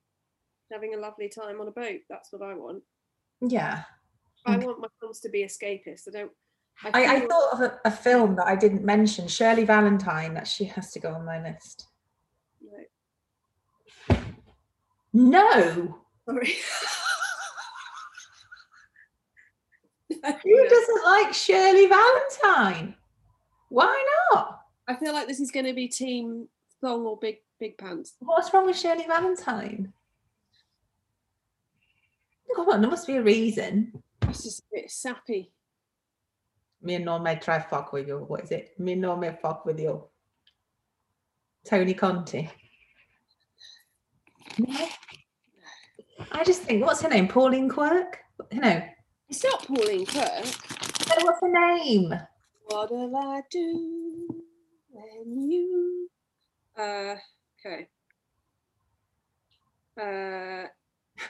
having 0.70 0.94
a 0.94 0.98
lovely 0.98 1.28
time 1.28 1.60
on 1.60 1.66
a 1.66 1.72
boat. 1.72 2.00
That's 2.08 2.32
what 2.32 2.42
I 2.42 2.54
want. 2.54 2.82
Yeah. 3.40 3.82
I 4.44 4.56
Okay. 4.56 4.66
want 4.66 4.78
my 4.78 4.88
films 5.00 5.18
to 5.20 5.30
be 5.30 5.42
escapist. 5.44 6.06
I 6.06 6.12
don't. 6.12 6.32
I, 6.84 6.90
I, 6.92 7.14
I 7.16 7.20
thought 7.20 7.52
of 7.52 7.60
a, 7.60 7.80
a 7.86 7.90
film 7.90 8.36
that 8.36 8.46
I 8.46 8.54
didn't 8.54 8.84
mention, 8.84 9.28
Shirley 9.28 9.64
Valentine, 9.64 10.34
that 10.34 10.46
she 10.46 10.64
has 10.64 10.92
to 10.92 11.00
go 11.00 11.14
on 11.14 11.24
my 11.24 11.42
list. 11.42 11.86
no, 14.10 14.14
No. 15.12 15.98
sorry. 16.28 16.54
Who 20.44 20.68
doesn't 20.68 21.04
like 21.04 21.34
Shirley 21.34 21.86
Valentine? 21.88 22.94
Why 23.68 24.04
not? 24.32 24.60
I 24.86 24.94
feel 24.94 25.12
like 25.12 25.26
this 25.26 25.40
is 25.40 25.50
going 25.50 25.66
to 25.66 25.72
be 25.72 25.88
team 25.88 26.48
thong 26.80 27.04
or 27.06 27.16
big 27.16 27.38
big 27.58 27.76
pants. 27.78 28.14
What's 28.20 28.52
wrong 28.52 28.66
with 28.66 28.78
Shirley 28.78 29.06
Valentine? 29.06 29.92
Come 32.54 32.68
on, 32.68 32.80
there 32.80 32.90
must 32.90 33.06
be 33.06 33.16
a 33.16 33.22
reason. 33.22 34.02
It's 34.22 34.44
just 34.44 34.60
a 34.60 34.64
bit 34.72 34.90
sappy. 34.90 35.52
Me 36.86 36.98
no 36.98 37.18
me 37.18 37.34
try 37.34 37.58
fuck 37.58 37.92
with 37.92 38.06
you. 38.06 38.18
What 38.28 38.44
is 38.44 38.52
it? 38.52 38.78
Me 38.78 38.94
no 38.94 39.16
me 39.16 39.30
fuck 39.42 39.66
with 39.66 39.80
you. 39.80 40.04
Tony 41.66 41.94
Conti. 41.94 42.48
No. 44.58 44.86
I 46.30 46.44
just 46.44 46.62
think, 46.62 46.86
what's 46.86 47.02
her 47.02 47.08
name? 47.08 47.26
Pauline 47.26 47.68
Quirk? 47.68 48.20
You 48.52 48.60
know, 48.60 48.82
It's 49.28 49.42
not 49.42 49.66
Pauline 49.66 50.06
Quirk. 50.06 50.44
no, 50.44 51.24
what's 51.24 51.40
her 51.42 51.50
name? 51.50 52.14
What'll 52.66 53.16
I 53.16 53.40
do 53.50 54.44
when 54.90 55.50
you? 55.50 56.08
Uh, 56.78 57.16
okay. 57.66 57.88
Uh, 60.00 60.68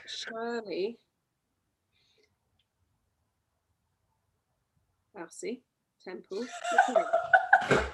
Shirley. 0.07 0.99
Bassey, 5.17 5.61
Temple. 6.05 6.47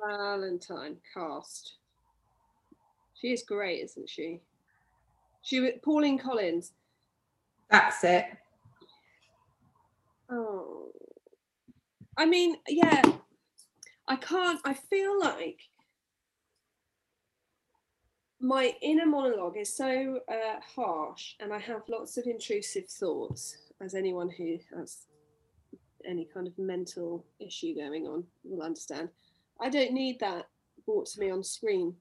Valentine 0.00 0.96
cast. 1.12 1.74
She 3.14 3.32
is 3.32 3.42
great, 3.42 3.82
isn't 3.84 4.08
she? 4.08 4.40
She 5.42 5.60
was 5.60 5.72
Pauline 5.82 6.18
Collins. 6.18 6.72
That's 7.70 8.02
it. 8.04 8.26
Oh, 10.30 10.92
I 12.16 12.26
mean, 12.26 12.56
yeah, 12.68 13.02
I 14.06 14.16
can't. 14.16 14.60
I 14.64 14.74
feel 14.74 15.18
like 15.18 15.60
my 18.40 18.74
inner 18.80 19.06
monologue 19.06 19.56
is 19.56 19.74
so 19.74 20.20
uh, 20.28 20.60
harsh, 20.74 21.34
and 21.40 21.52
I 21.52 21.58
have 21.58 21.82
lots 21.88 22.16
of 22.16 22.26
intrusive 22.26 22.88
thoughts. 22.88 23.56
As 23.82 23.94
anyone 23.94 24.28
who 24.28 24.58
has 24.76 25.06
any 26.06 26.28
kind 26.32 26.46
of 26.46 26.58
mental 26.58 27.24
issue 27.38 27.74
going 27.74 28.06
on 28.06 28.24
will 28.44 28.62
understand. 28.62 29.08
I 29.60 29.68
don't 29.68 29.92
need 29.92 30.20
that 30.20 30.48
brought 30.86 31.06
to 31.06 31.20
me 31.20 31.30
on 31.30 31.42
screen. 31.42 31.94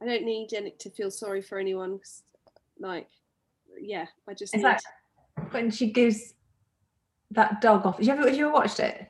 I 0.00 0.06
don't 0.06 0.24
need 0.24 0.52
any, 0.52 0.70
to 0.78 0.90
feel 0.90 1.10
sorry 1.10 1.42
for 1.42 1.58
anyone. 1.58 2.00
Like, 2.78 3.08
yeah, 3.80 4.06
I 4.28 4.34
just 4.34 4.54
need. 4.54 4.62
like 4.62 4.80
when 5.50 5.70
she 5.70 5.90
gives 5.90 6.34
that 7.30 7.60
dog 7.60 7.86
off. 7.86 7.98
Have 7.98 8.06
you 8.06 8.12
ever, 8.12 8.28
have 8.28 8.36
you 8.36 8.46
ever 8.46 8.54
watched 8.54 8.80
it? 8.80 9.08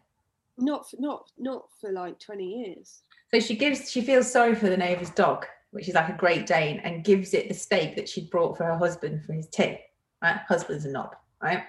not 0.59 0.89
for, 0.89 0.97
not 0.99 1.31
not 1.39 1.65
for 1.81 1.93
like 1.93 2.19
20 2.19 2.45
years 2.45 3.03
So 3.33 3.41
she 3.41 3.57
gives, 3.57 3.91
she 3.91 4.03
feels 4.03 4.31
sorry 4.31 4.55
for 4.55 4.69
the 4.69 4.77
neighbour's 4.77 5.11
dog, 5.11 5.47
which 5.71 5.89
is 5.89 5.95
like 5.95 6.09
a 6.09 6.17
Great 6.17 6.47
Dane, 6.47 6.81
and 6.81 7.05
gives 7.05 7.35
it 7.35 7.49
the 7.49 7.55
steak 7.55 7.97
that 7.97 8.09
she'd 8.09 8.31
brought 8.31 8.57
for 8.57 8.65
her 8.65 8.77
husband 8.77 9.25
for 9.25 9.33
his 9.33 9.49
tea. 9.49 9.79
Right, 10.23 10.37
husband's 10.47 10.85
a 10.85 10.91
knob, 10.91 11.17
right? 11.43 11.65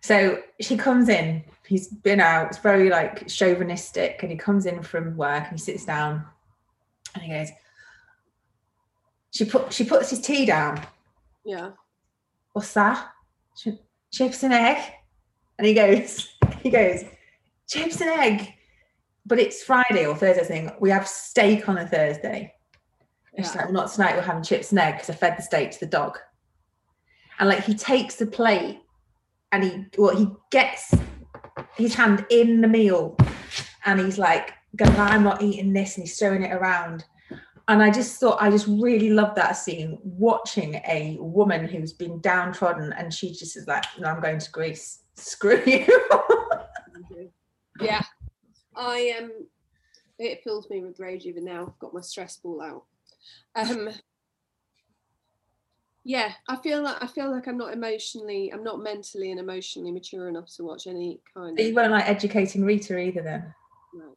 So 0.00 0.40
she 0.60 0.76
comes 0.76 1.08
in. 1.08 1.44
He's 1.66 1.88
been 1.88 2.20
out. 2.20 2.48
It's 2.48 2.58
very 2.58 2.88
like 2.88 3.28
chauvinistic, 3.28 4.20
and 4.22 4.30
he 4.30 4.38
comes 4.38 4.66
in 4.66 4.82
from 4.82 5.16
work 5.16 5.44
and 5.48 5.58
he 5.58 5.58
sits 5.58 5.84
down, 5.84 6.24
and 7.14 7.22
he 7.22 7.30
goes. 7.30 7.48
She 9.30 9.44
put 9.44 9.72
she 9.72 9.84
puts 9.84 10.10
his 10.10 10.20
tea 10.20 10.46
down. 10.46 10.80
yeah 11.44 11.70
What's 12.52 12.72
that? 12.74 13.08
Ch- 13.56 13.78
Chips 14.10 14.42
and 14.42 14.54
egg, 14.54 14.92
and 15.58 15.66
he 15.66 15.74
goes. 15.74 16.28
He 16.60 16.70
goes 16.70 17.04
chips 17.68 18.00
and 18.00 18.10
egg. 18.10 18.54
But 19.26 19.38
it's 19.38 19.62
Friday 19.62 20.06
or 20.06 20.16
Thursday 20.16 20.44
thing. 20.44 20.70
We 20.80 20.90
have 20.90 21.06
steak 21.06 21.68
on 21.68 21.76
a 21.76 21.86
Thursday. 21.86 22.54
And 23.34 23.44
she's 23.44 23.54
like, 23.54 23.66
well, 23.66 23.74
not 23.74 23.92
tonight. 23.92 24.16
We're 24.16 24.22
having 24.22 24.42
chips 24.42 24.70
and 24.70 24.80
egg 24.80 24.94
because 24.94 25.10
I 25.10 25.14
fed 25.14 25.36
the 25.36 25.42
steak 25.42 25.70
to 25.72 25.80
the 25.80 25.86
dog. 25.86 26.18
And 27.38 27.48
like 27.48 27.62
he 27.64 27.74
takes 27.74 28.16
the 28.16 28.26
plate 28.26 28.80
and 29.52 29.64
he 29.64 29.84
well 29.96 30.16
he 30.16 30.28
gets 30.50 30.92
his 31.76 31.94
hand 31.94 32.26
in 32.30 32.60
the 32.60 32.68
meal 32.68 33.16
and 33.84 34.00
he's 34.00 34.18
like 34.18 34.52
I'm 34.80 35.24
not 35.24 35.42
eating 35.42 35.72
this, 35.72 35.96
and 35.96 36.06
he's 36.06 36.18
throwing 36.18 36.42
it 36.42 36.52
around. 36.52 37.04
And 37.68 37.82
I 37.82 37.90
just 37.90 38.18
thought 38.18 38.40
I 38.40 38.50
just 38.50 38.66
really 38.66 39.10
loved 39.10 39.36
that 39.36 39.52
scene, 39.52 39.98
watching 40.02 40.76
a 40.88 41.16
woman 41.20 41.66
who's 41.66 41.92
been 41.92 42.20
downtrodden 42.20 42.94
and 42.94 43.12
she 43.12 43.30
just 43.32 43.56
is 43.56 43.66
like, 43.66 43.84
No, 43.98 44.08
I'm 44.08 44.20
going 44.20 44.38
to 44.38 44.50
Greece. 44.50 45.00
Screw 45.16 45.62
you. 45.66 45.86
yeah 47.80 48.02
i 48.76 49.14
um 49.18 49.30
it 50.18 50.42
fills 50.42 50.68
me 50.70 50.80
with 50.80 50.98
rage 50.98 51.26
even 51.26 51.44
now 51.44 51.66
i've 51.66 51.78
got 51.78 51.94
my 51.94 52.00
stress 52.00 52.36
ball 52.38 52.60
out 52.60 52.84
um 53.54 53.88
yeah 56.08 56.32
i 56.48 56.56
feel 56.56 56.80
like 56.82 56.96
i 57.02 57.06
feel 57.06 57.30
like 57.30 57.46
i'm 57.46 57.58
not 57.58 57.70
emotionally 57.74 58.50
i'm 58.50 58.64
not 58.64 58.82
mentally 58.82 59.30
and 59.30 59.38
emotionally 59.38 59.92
mature 59.92 60.26
enough 60.30 60.48
to 60.56 60.64
watch 60.64 60.86
any 60.86 61.20
kind 61.34 61.60
of 61.60 61.66
you 61.66 61.74
weren't 61.74 61.92
like 61.92 62.08
educating 62.08 62.64
Rita 62.64 62.98
either 62.98 63.20
then. 63.22 63.54
no, 63.92 64.16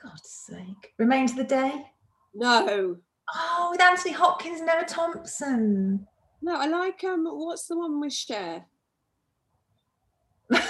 God's 0.00 0.30
sake. 0.30 0.92
Remains 0.98 1.32
of 1.32 1.38
the 1.38 1.44
day. 1.44 1.86
no 2.34 2.96
Oh, 3.34 3.68
with 3.72 3.80
Anthony 3.82 4.14
Hopkins 4.14 4.60
and 4.60 4.68
Emma 4.70 4.86
Thompson. 4.86 6.06
no 6.40 6.54
i 6.54 6.66
like 6.66 7.02
um 7.02 7.24
what's 7.26 7.66
the 7.66 7.76
one 7.76 8.00
with 8.00 8.12
Cher? 8.12 8.64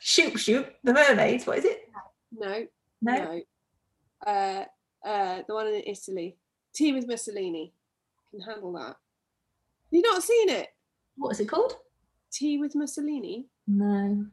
shoot, 0.00 0.36
shoot. 0.40 0.66
The 0.82 0.92
mermaids. 0.92 1.46
What 1.46 1.58
is 1.58 1.64
it? 1.66 1.88
no 2.32 2.66
No. 3.00 3.12
no 3.14 3.40
uh 4.26 4.64
uh 5.06 5.42
the 5.46 5.54
one 5.54 5.68
in 5.68 5.82
italy 5.86 6.36
tea 6.74 6.92
with 6.92 7.06
mussolini 7.06 7.72
can 8.32 8.40
handle 8.40 8.72
that 8.72 8.96
you 9.90 10.02
not 10.02 10.22
seen 10.22 10.48
it 10.50 10.68
What 11.16 11.30
is 11.32 11.40
it 11.40 11.48
called? 11.48 11.76
tea 12.32 12.58
with 12.58 12.74
mussolini 12.74 13.46
No. 13.66 14.24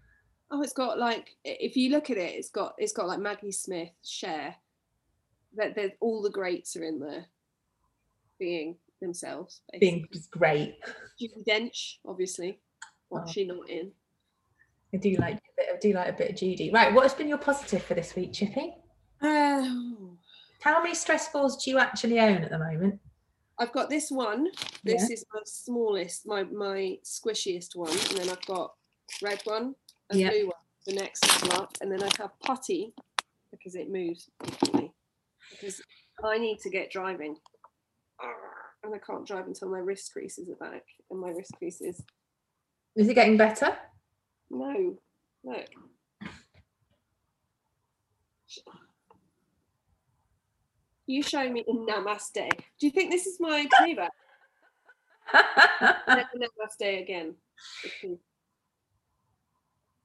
Oh, 0.49 0.61
it's 0.61 0.73
got 0.73 0.97
like 0.97 1.35
if 1.43 1.75
you 1.75 1.89
look 1.91 2.09
at 2.09 2.17
it, 2.17 2.33
it's 2.35 2.49
got 2.49 2.73
it's 2.77 2.93
got 2.93 3.07
like 3.07 3.19
Maggie 3.19 3.51
Smith, 3.51 3.89
Cher. 4.03 4.55
That 5.57 5.75
that 5.75 5.97
all 5.99 6.21
the 6.21 6.29
greats 6.29 6.75
are 6.77 6.83
in 6.83 6.99
there, 6.99 7.25
being 8.39 8.77
themselves. 9.01 9.59
Being 9.81 10.05
just 10.13 10.31
great. 10.31 10.75
Judi 11.21 11.43
Dench, 11.45 11.95
obviously. 12.05 12.59
What's 13.09 13.31
Oh. 13.31 13.33
she 13.33 13.45
not 13.45 13.69
in? 13.69 13.91
I 14.93 14.97
do 14.97 15.15
like 15.17 15.35
a 15.35 15.41
bit, 15.57 15.65
I 15.73 15.77
do 15.81 15.93
like 15.93 16.07
a 16.07 16.13
bit 16.13 16.29
of 16.31 16.35
Judy. 16.37 16.71
Right, 16.71 16.93
what 16.93 17.03
has 17.03 17.13
been 17.13 17.27
your 17.27 17.37
positive 17.39 17.83
for 17.83 17.93
this 17.95 18.15
week, 18.15 18.31
Chippy? 18.31 18.73
Oh, 19.21 20.17
How 20.61 20.81
many 20.81 20.95
stress 20.95 21.27
balls 21.29 21.61
do 21.63 21.71
you 21.71 21.77
actually 21.77 22.19
own 22.21 22.37
at 22.43 22.51
the 22.51 22.57
moment? 22.59 23.01
I've 23.59 23.71
got 23.71 23.89
this 23.89 24.11
one. 24.11 24.47
This 24.83 25.09
is 25.09 25.25
my 25.33 25.41
smallest, 25.45 26.27
my 26.27 26.43
my 26.43 26.97
squishiest 27.03 27.75
one, 27.75 27.91
and 27.91 28.17
then 28.17 28.29
I've 28.29 28.45
got 28.45 28.73
red 29.21 29.41
one, 29.45 29.75
a 30.11 30.17
Yeah. 30.17 30.29
blue 30.29 30.45
one, 30.47 30.55
the 30.85 30.93
next 30.93 31.23
up, 31.53 31.75
and 31.81 31.91
then 31.91 32.03
I 32.03 32.09
have 32.19 32.39
putty 32.39 32.93
because 33.51 33.75
it 33.75 33.89
moves 33.89 34.29
differently. 34.43 34.91
Because 35.49 35.81
I 36.23 36.37
need 36.37 36.59
to 36.59 36.69
get 36.69 36.91
driving, 36.91 37.35
and 38.83 38.93
I 38.93 38.99
can't 38.99 39.25
drive 39.25 39.47
until 39.47 39.69
my 39.69 39.79
wrist 39.79 40.13
creases 40.13 40.49
are 40.49 40.55
back, 40.55 40.85
and 41.09 41.19
my 41.19 41.29
wrist 41.29 41.51
creases. 41.57 42.03
Is 42.95 43.09
it 43.09 43.15
getting 43.15 43.37
better? 43.37 43.75
No, 44.49 44.97
look. 45.43 45.67
You 51.07 51.23
show 51.23 51.49
me 51.49 51.63
in 51.67 51.85
Namaste. 51.85 52.49
Do 52.79 52.85
you 52.85 52.91
think 52.91 53.11
this 53.11 53.25
is 53.25 53.39
my 53.39 53.65
playback? 53.77 54.11
Namaste 55.33 57.01
again. 57.01 57.35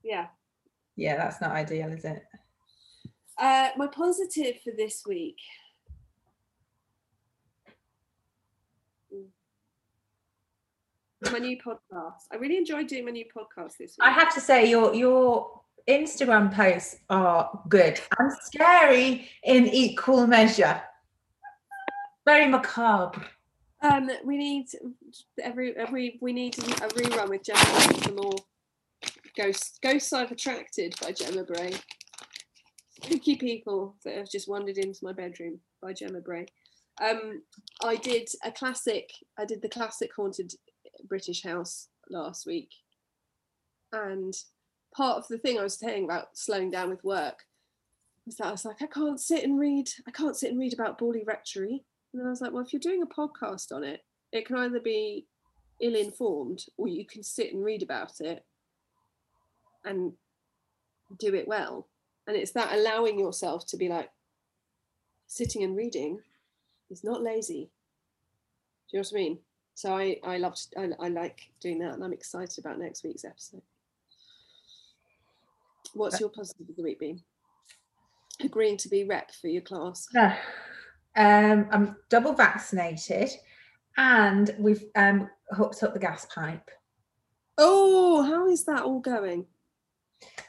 Yeah, 0.02 0.26
yeah, 0.96 1.16
that's 1.16 1.40
not 1.40 1.52
ideal, 1.52 1.90
is 1.92 2.04
it? 2.04 2.22
Uh, 3.38 3.70
my 3.76 3.86
positive 3.86 4.56
for 4.62 4.72
this 4.76 5.02
week. 5.06 5.38
Mm. 9.12 9.26
My 11.32 11.38
new 11.38 11.56
podcast. 11.56 12.26
I 12.30 12.36
really 12.36 12.58
enjoyed 12.58 12.88
doing 12.88 13.06
my 13.06 13.10
new 13.10 13.24
podcast 13.24 13.78
this 13.78 13.96
week. 13.98 14.02
I 14.02 14.10
have 14.10 14.34
to 14.34 14.40
say, 14.40 14.68
your 14.68 14.94
your 14.94 15.62
Instagram 15.88 16.54
posts 16.54 16.96
are 17.08 17.58
good 17.68 17.98
and 18.18 18.32
scary 18.42 19.28
in 19.44 19.66
equal 19.68 20.26
measure. 20.26 20.80
Very 22.24 22.46
macabre. 22.46 23.26
Um, 23.82 24.08
we 24.24 24.36
need 24.36 24.66
every 25.42 25.76
every 25.76 26.18
we 26.20 26.32
need 26.32 26.56
a 26.58 26.88
rerun 26.88 27.28
with 27.28 27.42
Gemma 27.42 27.58
for 27.58 28.12
more 28.12 28.36
ghosts. 29.36 29.78
Ghosts 29.82 30.12
I've 30.12 30.30
attracted 30.30 30.94
by 31.02 31.10
Gemma 31.10 31.42
Bray. 31.42 31.74
Spooky 33.02 33.34
people 33.34 33.96
that 34.04 34.16
have 34.16 34.30
just 34.30 34.48
wandered 34.48 34.78
into 34.78 35.04
my 35.04 35.12
bedroom 35.12 35.58
by 35.82 35.92
Gemma 35.92 36.20
Bray. 36.20 36.46
Um, 37.02 37.42
I 37.82 37.96
did 37.96 38.28
a 38.44 38.52
classic. 38.52 39.10
I 39.36 39.44
did 39.44 39.60
the 39.60 39.68
classic 39.68 40.10
haunted 40.14 40.54
British 41.08 41.42
house 41.42 41.88
last 42.08 42.46
week, 42.46 42.70
and 43.92 44.32
part 44.94 45.18
of 45.18 45.26
the 45.26 45.38
thing 45.38 45.58
I 45.58 45.64
was 45.64 45.74
saying 45.74 46.04
about 46.04 46.36
slowing 46.38 46.70
down 46.70 46.90
with 46.90 47.02
work 47.02 47.46
was 48.26 48.36
that 48.36 48.46
I 48.46 48.52
was 48.52 48.64
like, 48.64 48.80
I 48.80 48.86
can't 48.86 49.18
sit 49.18 49.42
and 49.42 49.58
read. 49.58 49.88
I 50.06 50.12
can't 50.12 50.36
sit 50.36 50.52
and 50.52 50.60
read 50.60 50.72
about 50.72 51.00
Borley 51.00 51.26
Rectory 51.26 51.82
and 52.12 52.20
then 52.20 52.26
I 52.26 52.30
was 52.30 52.40
like, 52.40 52.52
well, 52.52 52.62
if 52.62 52.72
you're 52.72 52.80
doing 52.80 53.02
a 53.02 53.06
podcast 53.06 53.72
on 53.72 53.84
it, 53.84 54.04
it 54.32 54.46
can 54.46 54.56
either 54.56 54.80
be 54.80 55.26
ill 55.80 55.94
informed 55.94 56.64
or 56.76 56.88
you 56.88 57.06
can 57.06 57.22
sit 57.22 57.52
and 57.52 57.64
read 57.64 57.82
about 57.82 58.20
it 58.20 58.44
and 59.84 60.12
do 61.18 61.34
it 61.34 61.48
well. 61.48 61.88
And 62.26 62.36
it's 62.36 62.52
that 62.52 62.72
allowing 62.72 63.18
yourself 63.18 63.66
to 63.66 63.76
be 63.76 63.88
like, 63.88 64.10
sitting 65.26 65.62
and 65.62 65.74
reading 65.74 66.20
is 66.90 67.02
not 67.02 67.22
lazy. 67.22 67.70
Do 68.90 68.98
you 68.98 68.98
know 68.98 69.08
what 69.10 69.12
I 69.12 69.22
mean? 69.22 69.38
So 69.74 69.96
I, 69.96 70.16
I 70.22 70.36
loved, 70.36 70.66
I, 70.76 70.90
I 71.00 71.08
like 71.08 71.40
doing 71.60 71.78
that 71.78 71.94
and 71.94 72.04
I'm 72.04 72.12
excited 72.12 72.58
about 72.58 72.78
next 72.78 73.02
week's 73.02 73.24
episode. 73.24 73.62
What's 75.94 76.16
uh, 76.16 76.18
your 76.20 76.28
positive 76.28 76.68
of 76.68 76.76
the 76.76 76.82
week 76.82 77.00
been? 77.00 77.22
Agreeing 78.40 78.76
to 78.78 78.88
be 78.88 79.04
rep 79.04 79.30
for 79.32 79.48
your 79.48 79.62
class. 79.62 80.06
Yeah. 80.14 80.36
Um, 81.14 81.66
I'm 81.70 81.96
double 82.08 82.32
vaccinated, 82.32 83.30
and 83.96 84.54
we've 84.58 84.84
um, 84.96 85.28
hooked 85.50 85.82
up 85.82 85.92
the 85.92 86.00
gas 86.00 86.26
pipe. 86.26 86.70
Oh, 87.58 88.22
how 88.22 88.48
is 88.48 88.64
that 88.64 88.82
all 88.82 89.00
going? 89.00 89.46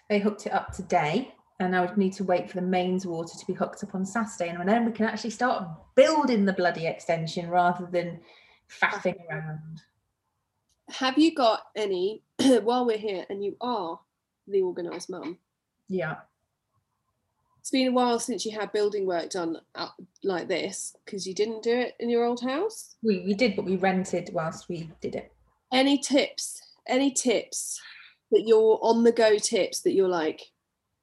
They 0.10 0.20
hooked 0.20 0.46
it 0.46 0.54
up 0.54 0.72
today, 0.72 1.34
and 1.60 1.76
I 1.76 1.82
would 1.82 1.98
need 1.98 2.14
to 2.14 2.24
wait 2.24 2.50
for 2.50 2.56
the 2.56 2.66
mains 2.66 3.06
water 3.06 3.38
to 3.38 3.46
be 3.46 3.54
hooked 3.54 3.84
up 3.84 3.94
on 3.94 4.06
Saturday, 4.06 4.50
and 4.50 4.68
then 4.68 4.86
we 4.86 4.92
can 4.92 5.06
actually 5.06 5.32
start 5.32 5.68
building 5.96 6.46
the 6.46 6.54
bloody 6.54 6.88
extension 6.88 7.50
rather 7.50 7.88
than 7.92 8.22
faffing 8.70 9.18
around. 9.30 9.82
Have 10.90 11.18
you 11.18 11.34
got 11.36 11.62
any 11.76 12.24
while 12.62 12.86
we're 12.86 12.98
here, 12.98 13.26
and 13.30 13.44
you 13.44 13.58
are 13.60 14.00
the 14.48 14.62
organised 14.62 15.10
mum? 15.10 15.38
Yeah 15.90 16.16
it's 17.64 17.72
been 17.72 17.88
a 17.88 17.92
while 17.94 18.20
since 18.20 18.46
you 18.46 18.52
had 18.52 18.74
building 18.74 19.06
work 19.06 19.30
done 19.30 19.58
uh, 19.76 19.88
like 20.22 20.50
this 20.50 20.98
because 21.06 21.26
you 21.26 21.34
didn't 21.34 21.64
do 21.64 21.72
it 21.72 21.96
in 22.02 22.10
your 22.10 22.26
old 22.26 22.42
house. 22.42 22.98
We 23.02 23.24
we 23.26 23.34
did, 23.34 23.56
but 23.56 23.64
we 23.64 23.78
rented 23.78 24.32
whilst 24.34 24.68
we 24.68 24.92
did 25.00 25.16
it. 25.16 25.32
Any 25.72 25.98
tips? 25.98 26.62
Any 26.90 27.10
tips 27.10 27.80
that 28.32 28.44
you're 28.46 28.80
on 28.82 29.06
the 29.06 29.14
go 29.14 29.38
tips 29.38 29.80
that 29.84 29.94
you're 29.94 30.10
like, 30.10 30.42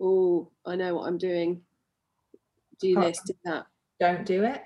oh, 0.02 0.50
I 0.66 0.76
know 0.76 0.96
what 0.96 1.08
I'm 1.08 1.16
doing. 1.16 1.62
Do 2.78 2.94
this, 2.96 3.22
do 3.26 3.32
that. 3.46 3.64
Don't 3.98 4.26
do 4.26 4.44
it. 4.44 4.60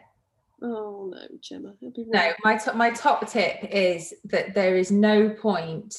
Oh 0.63 1.13
no, 1.15 1.23
Gemma. 1.41 1.75
No, 1.81 2.33
my 2.43 2.57
top 2.57 2.75
my 2.75 2.91
top 2.91 3.31
tip 3.31 3.69
is 3.71 4.13
that 4.25 4.53
there 4.53 4.75
is 4.75 4.91
no 4.91 5.31
point. 5.31 5.97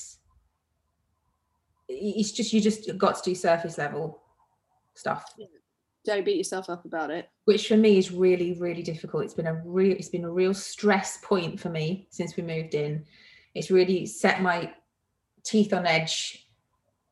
It's 1.87 2.33
just 2.33 2.51
you 2.51 2.59
just 2.59 2.97
got 2.97 3.15
to 3.15 3.29
do 3.29 3.33
surface 3.33 3.77
level 3.77 4.19
stuff. 4.93 5.33
Yeah 5.37 5.47
don't 6.05 6.25
beat 6.25 6.37
yourself 6.37 6.69
up 6.69 6.85
about 6.85 7.09
it. 7.11 7.29
Which 7.45 7.67
for 7.67 7.77
me 7.77 7.97
is 7.97 8.11
really 8.11 8.53
really 8.53 8.83
difficult. 8.83 9.23
It's 9.23 9.33
been 9.33 9.47
a 9.47 9.61
real 9.65 9.95
it's 9.97 10.09
been 10.09 10.25
a 10.25 10.31
real 10.31 10.53
stress 10.53 11.17
point 11.23 11.59
for 11.59 11.69
me 11.69 12.07
since 12.11 12.35
we 12.35 12.43
moved 12.43 12.75
in. 12.75 13.05
It's 13.53 13.71
really 13.71 14.05
set 14.05 14.41
my 14.41 14.73
teeth 15.43 15.73
on 15.73 15.85
edge 15.85 16.47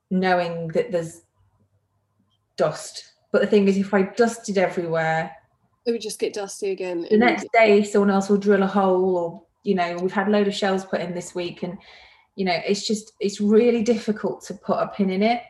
knowing 0.09 0.67
that 0.69 0.91
there's 0.91 1.21
dust. 2.57 3.11
But 3.31 3.41
the 3.41 3.47
thing 3.47 3.67
is 3.67 3.77
if 3.77 3.93
i 3.95 4.03
dusted 4.03 4.59
everywhere 4.59 5.35
it 5.85 5.91
would 5.91 6.01
just 6.01 6.19
get 6.19 6.33
dusty 6.33 6.71
again. 6.71 7.05
the 7.09 7.17
next 7.17 7.47
day 7.53 7.83
someone 7.83 8.11
else 8.11 8.29
will 8.29 8.37
drill 8.37 8.63
a 8.63 8.67
hole 8.67 9.17
or 9.17 9.43
you 9.63 9.75
know 9.75 9.97
we've 9.97 10.11
had 10.11 10.27
a 10.27 10.31
load 10.31 10.47
of 10.47 10.55
shells 10.55 10.85
put 10.85 11.01
in 11.01 11.13
this 11.13 11.35
week 11.35 11.63
and 11.63 11.77
you 12.35 12.45
know 12.45 12.57
it's 12.65 12.87
just 12.87 13.13
it's 13.19 13.41
really 13.41 13.83
difficult 13.83 14.43
to 14.43 14.53
put 14.53 14.79
a 14.79 14.87
pin 14.87 15.09
in 15.09 15.23
it 15.23 15.41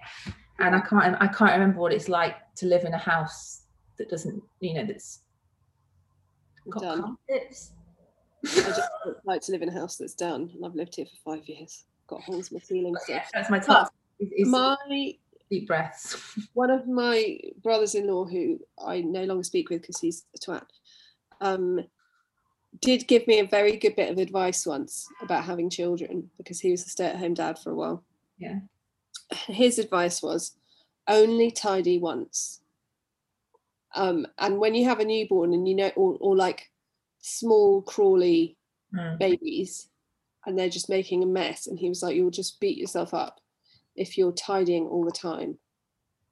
and 0.59 0.75
I 0.75 0.79
can't 0.81 1.15
I 1.19 1.27
can't 1.27 1.53
remember 1.53 1.79
what 1.79 1.93
it's 1.93 2.09
like 2.09 2.35
to 2.55 2.65
live 2.65 2.83
in 2.83 2.93
a 2.93 2.97
house 2.97 3.63
that 3.97 4.09
doesn't 4.09 4.41
you 4.59 4.75
know 4.75 4.85
that's 4.85 5.19
got 6.69 6.83
done. 6.83 7.17
carpets. 7.27 7.71
I 8.45 8.47
just 8.47 8.81
like 9.23 9.41
to 9.43 9.51
live 9.53 9.61
in 9.61 9.69
a 9.69 9.73
house 9.73 9.97
that's 9.97 10.13
done, 10.13 10.51
and 10.53 10.65
I've 10.65 10.75
lived 10.75 10.95
here 10.95 11.05
for 11.05 11.35
five 11.35 11.47
years. 11.47 11.85
Got 12.07 12.23
holes 12.23 12.51
in 12.51 12.59
the 12.59 12.65
ceiling. 12.65 12.93
Yeah, 13.07 13.23
that's 13.33 13.49
my 13.49 13.59
top. 13.59 13.93
my 14.19 15.13
deep 15.49 15.67
breaths. 15.67 16.37
One 16.53 16.69
of 16.69 16.87
my 16.87 17.39
brothers-in-law, 17.61 18.25
who 18.25 18.59
I 18.85 19.01
no 19.01 19.23
longer 19.23 19.43
speak 19.43 19.69
with 19.69 19.81
because 19.81 19.99
he's 19.99 20.25
a 20.35 20.39
twat, 20.39 20.65
um, 21.39 21.79
did 22.81 23.07
give 23.07 23.25
me 23.27 23.39
a 23.39 23.47
very 23.47 23.77
good 23.77 23.95
bit 23.95 24.11
of 24.11 24.17
advice 24.17 24.65
once 24.65 25.07
about 25.21 25.45
having 25.45 25.69
children 25.69 26.29
because 26.37 26.59
he 26.59 26.71
was 26.71 26.85
a 26.85 26.89
stay-at-home 26.89 27.35
dad 27.35 27.57
for 27.57 27.71
a 27.71 27.75
while. 27.75 28.03
Yeah 28.37 28.59
his 29.35 29.79
advice 29.79 30.21
was 30.21 30.55
only 31.07 31.51
tidy 31.51 31.97
once. 31.97 32.61
Um, 33.95 34.25
and 34.39 34.57
when 34.57 34.75
you 34.75 34.85
have 34.85 34.99
a 34.99 35.05
newborn 35.05 35.53
and 35.53 35.67
you 35.67 35.75
know, 35.75 35.91
or, 35.95 36.17
or 36.19 36.35
like 36.35 36.69
small 37.21 37.81
crawly 37.81 38.57
mm. 38.93 39.17
babies, 39.19 39.87
and 40.45 40.57
they're 40.57 40.69
just 40.69 40.89
making 40.89 41.23
a 41.23 41.27
mess, 41.27 41.67
and 41.67 41.79
he 41.79 41.89
was 41.89 42.03
like, 42.03 42.15
you'll 42.15 42.31
just 42.31 42.59
beat 42.59 42.77
yourself 42.77 43.13
up 43.13 43.39
if 43.95 44.17
you're 44.17 44.31
tidying 44.31 44.87
all 44.87 45.05
the 45.05 45.11
time. 45.11 45.57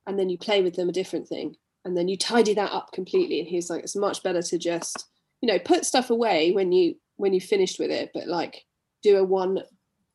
And 0.08 0.18
then 0.18 0.30
you 0.30 0.38
play 0.38 0.64
with 0.64 0.76
them 0.76 0.90
a 0.90 0.94
different 0.94 1.28
thing, 1.28 1.56
and 1.86 1.96
then 1.96 2.08
you 2.08 2.18
tidy 2.18 2.54
that 2.56 2.72
up 2.72 2.92
completely. 2.92 3.40
And 3.40 3.48
he's 3.48 3.70
like, 3.70 3.84
it's 3.84 3.96
much 3.96 4.24
better 4.24 4.42
to 4.42 4.58
just, 4.58 5.08
you 5.42 5.48
know, 5.48 5.60
put 5.60 5.86
stuff 5.86 6.10
away 6.10 6.52
when 6.52 6.72
you 6.72 6.96
when 7.18 7.34
you 7.34 7.40
finished 7.40 7.80
with 7.80 7.92
it, 7.92 8.10
but 8.14 8.28
like 8.28 8.66
do 9.04 9.18
a 9.18 9.24
one 9.24 9.60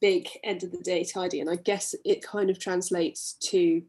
big 0.01 0.29
end 0.45 0.63
of 0.63 0.71
the 0.71 0.79
day 0.79 1.05
tidy 1.05 1.41
and 1.41 1.51
i 1.51 1.57
guess 1.57 1.95
it 2.05 2.23
kind 2.23 2.51
of 2.51 2.59
translates 2.59 3.35
to 3.41 3.83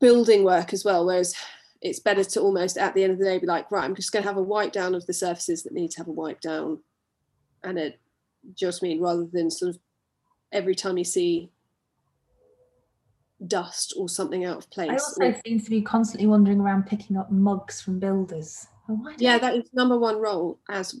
building 0.00 0.44
work 0.44 0.72
as 0.72 0.84
well 0.84 1.04
whereas 1.04 1.34
it's 1.82 2.00
better 2.00 2.24
to 2.24 2.40
almost 2.40 2.78
at 2.78 2.94
the 2.94 3.02
end 3.02 3.12
of 3.12 3.18
the 3.18 3.24
day 3.24 3.38
be 3.38 3.46
like 3.46 3.70
right 3.70 3.84
i'm 3.84 3.94
just 3.94 4.12
going 4.12 4.22
to 4.22 4.28
have 4.28 4.38
a 4.38 4.42
wipe 4.42 4.72
down 4.72 4.94
of 4.94 5.06
the 5.06 5.12
surfaces 5.12 5.62
that 5.62 5.74
need 5.74 5.90
to 5.90 5.98
have 5.98 6.08
a 6.08 6.12
wipe 6.12 6.40
down 6.40 6.78
and 7.64 7.78
it 7.78 8.00
just 8.54 8.82
mean 8.82 9.00
rather 9.00 9.26
than 9.30 9.50
sort 9.50 9.70
of 9.70 9.78
every 10.52 10.74
time 10.74 10.96
you 10.96 11.04
see 11.04 11.50
dust 13.46 13.94
or 13.96 14.08
something 14.08 14.44
out 14.44 14.58
of 14.58 14.70
place. 14.70 14.90
I 14.90 14.94
also 14.94 15.24
or, 15.24 15.40
seem 15.46 15.60
to 15.60 15.70
be 15.70 15.82
constantly 15.82 16.26
wandering 16.26 16.60
around 16.60 16.86
picking 16.86 17.16
up 17.16 17.30
mugs 17.30 17.80
from 17.80 17.98
builders. 17.98 18.66
Oh, 18.88 19.12
yeah, 19.18 19.38
that 19.38 19.54
is 19.54 19.72
number 19.72 19.98
one 19.98 20.20
role 20.20 20.58
as 20.68 21.00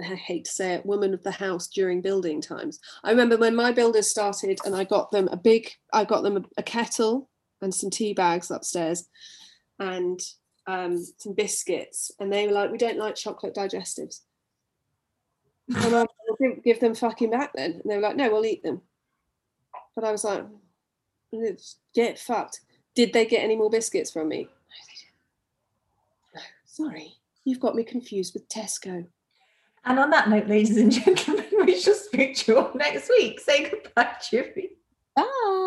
I 0.00 0.14
hate 0.14 0.46
to 0.46 0.50
say 0.50 0.74
it, 0.74 0.86
woman 0.86 1.14
of 1.14 1.22
the 1.22 1.30
house 1.30 1.68
during 1.68 2.00
building 2.00 2.40
times. 2.40 2.80
I 3.04 3.10
remember 3.10 3.36
when 3.36 3.54
my 3.54 3.72
builders 3.72 4.08
started 4.08 4.58
and 4.64 4.74
I 4.74 4.84
got 4.84 5.10
them 5.10 5.28
a 5.30 5.36
big, 5.36 5.70
I 5.92 6.04
got 6.04 6.22
them 6.22 6.38
a, 6.38 6.42
a 6.58 6.62
kettle 6.62 7.28
and 7.60 7.74
some 7.74 7.90
tea 7.90 8.14
bags 8.14 8.50
upstairs 8.50 9.08
and 9.78 10.20
um, 10.66 11.04
some 11.18 11.34
biscuits. 11.34 12.10
And 12.18 12.32
they 12.32 12.46
were 12.46 12.52
like, 12.52 12.70
we 12.70 12.78
don't 12.78 12.98
like 12.98 13.14
chocolate 13.14 13.54
digestives. 13.54 14.20
and 15.74 15.94
I 15.94 16.06
give, 16.40 16.64
give 16.64 16.80
them 16.80 16.94
fucking 16.94 17.30
back 17.30 17.52
then. 17.54 17.72
And 17.72 17.82
they 17.84 17.96
were 17.96 18.02
like, 18.02 18.16
no, 18.16 18.30
we'll 18.30 18.46
eat 18.46 18.62
them. 18.62 18.80
But 19.94 20.04
I 20.04 20.12
was 20.12 20.24
like, 20.24 20.44
get 21.94 22.18
fucked. 22.18 22.60
Did 22.94 23.12
they 23.12 23.26
get 23.26 23.42
any 23.42 23.56
more 23.56 23.70
biscuits 23.70 24.10
from 24.10 24.28
me? 24.28 24.48
No, 26.34 26.40
sorry, 26.64 27.14
you've 27.44 27.60
got 27.60 27.74
me 27.74 27.84
confused 27.84 28.34
with 28.34 28.48
Tesco. 28.48 29.06
And 29.84 29.98
on 29.98 30.10
that 30.10 30.28
note, 30.28 30.46
ladies 30.46 30.76
and 30.76 30.92
gentlemen, 30.92 31.46
we 31.66 31.78
shall 31.78 31.94
speak 31.94 32.36
to 32.36 32.52
you 32.52 32.58
all 32.58 32.70
next 32.74 33.08
week. 33.08 33.40
Say 33.40 33.68
goodbye, 33.68 34.14
Jimmy. 34.30 34.70
Bye. 35.16 35.58